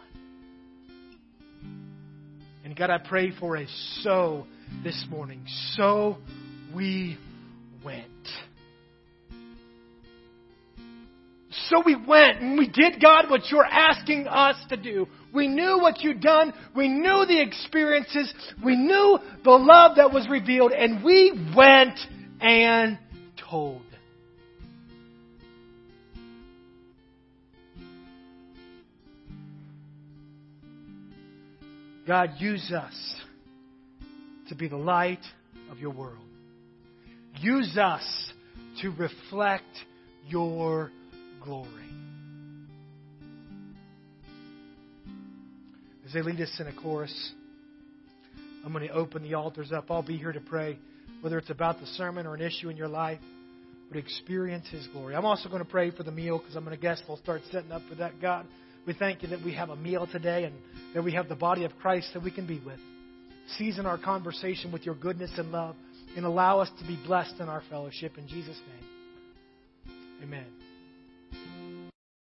And 2.63 2.75
God, 2.75 2.89
I 2.89 2.97
pray 2.99 3.32
for 3.39 3.58
a 3.58 3.65
so 4.01 4.45
this 4.84 5.05
morning. 5.10 5.43
So 5.75 6.17
we 6.75 7.17
went. 7.84 8.05
So 11.69 11.82
we 11.84 11.95
went 11.95 12.41
and 12.41 12.58
we 12.58 12.67
did, 12.67 13.01
God, 13.01 13.29
what 13.29 13.49
you're 13.49 13.65
asking 13.65 14.27
us 14.27 14.55
to 14.69 14.77
do. 14.77 15.08
We 15.34 15.47
knew 15.47 15.79
what 15.79 16.01
you'd 16.01 16.21
done. 16.21 16.53
We 16.75 16.88
knew 16.88 17.25
the 17.27 17.41
experiences. 17.41 18.34
We 18.63 18.75
knew 18.75 19.19
the 19.43 19.51
love 19.51 19.97
that 19.97 20.13
was 20.13 20.27
revealed. 20.29 20.71
And 20.71 21.03
we 21.03 21.32
went 21.55 21.99
and 22.39 22.97
told. 23.49 23.82
God, 32.08 32.32
use 32.39 32.71
us 32.71 33.15
to 34.47 34.56
be 34.56 34.67
the 34.67 34.75
light 34.75 35.23
of 35.69 35.78
your 35.78 35.91
world. 35.91 36.17
Use 37.39 37.78
us 37.78 38.32
to 38.82 38.89
reflect 38.89 39.63
your 40.28 40.91
glory. 41.43 41.69
As 46.06 46.13
they 46.13 46.23
lead 46.23 46.41
us 46.41 46.52
in 46.60 46.65
a 46.65 46.73
chorus, 46.73 47.34
I'm 48.65 48.73
going 48.73 48.88
to 48.88 48.93
open 48.93 49.21
the 49.21 49.36
altars 49.36 49.71
up. 49.71 49.91
I'll 49.91 50.02
be 50.02 50.17
here 50.17 50.32
to 50.32 50.39
pray, 50.39 50.80
whether 51.21 51.38
it's 51.38 51.49
about 51.49 51.79
the 51.79 51.86
sermon 51.86 52.25
or 52.25 52.36
an 52.36 52.41
issue 52.41 52.69
in 52.69 52.77
your 52.77 52.88
life, 52.88 53.19
but 53.89 53.97
experience 53.97 54.67
His 54.69 54.88
glory. 54.88 55.15
I'm 55.15 55.25
also 55.25 55.49
going 55.49 55.63
to 55.63 55.69
pray 55.69 55.91
for 55.91 56.03
the 56.03 56.12
meal 56.12 56.38
because 56.38 56.55
I'm 56.55 56.63
going 56.63 56.75
to 56.75 56.82
guess 56.82 57.01
they'll 57.08 57.17
start 57.17 57.41
setting 57.51 57.71
up 57.71 57.82
for 57.89 57.95
that. 57.95 58.21
God, 58.21 58.45
we 58.86 58.93
thank 58.93 59.23
you 59.23 59.29
that 59.29 59.43
we 59.43 59.53
have 59.53 59.69
a 59.69 59.75
meal 59.75 60.08
today 60.12 60.45
and 60.45 60.55
that 60.93 61.03
we 61.03 61.13
have 61.13 61.27
the 61.27 61.36
body 61.36 61.65
of 61.65 61.71
Christ 61.82 62.10
that 62.13 62.23
we 62.23 62.32
can 62.32 62.47
be 62.47 62.60
with. 62.65 62.79
Season 63.58 63.86
our 63.86 63.97
conversation 63.97 64.71
with 64.71 64.86
your 64.86 64.95
goodness 64.95 65.32
and 65.38 65.51
love 65.51 65.75
and 66.15 66.25
allow 66.25 66.60
us 66.60 66.69
to 66.79 66.88
be 66.88 66.99
blessed 67.05 67.36
in 67.39 67.49
our 67.49 67.63
fellowship. 67.69 68.17
In 68.17 68.27
Jesus' 68.27 68.60
name, 68.67 69.95
amen. 70.23 70.68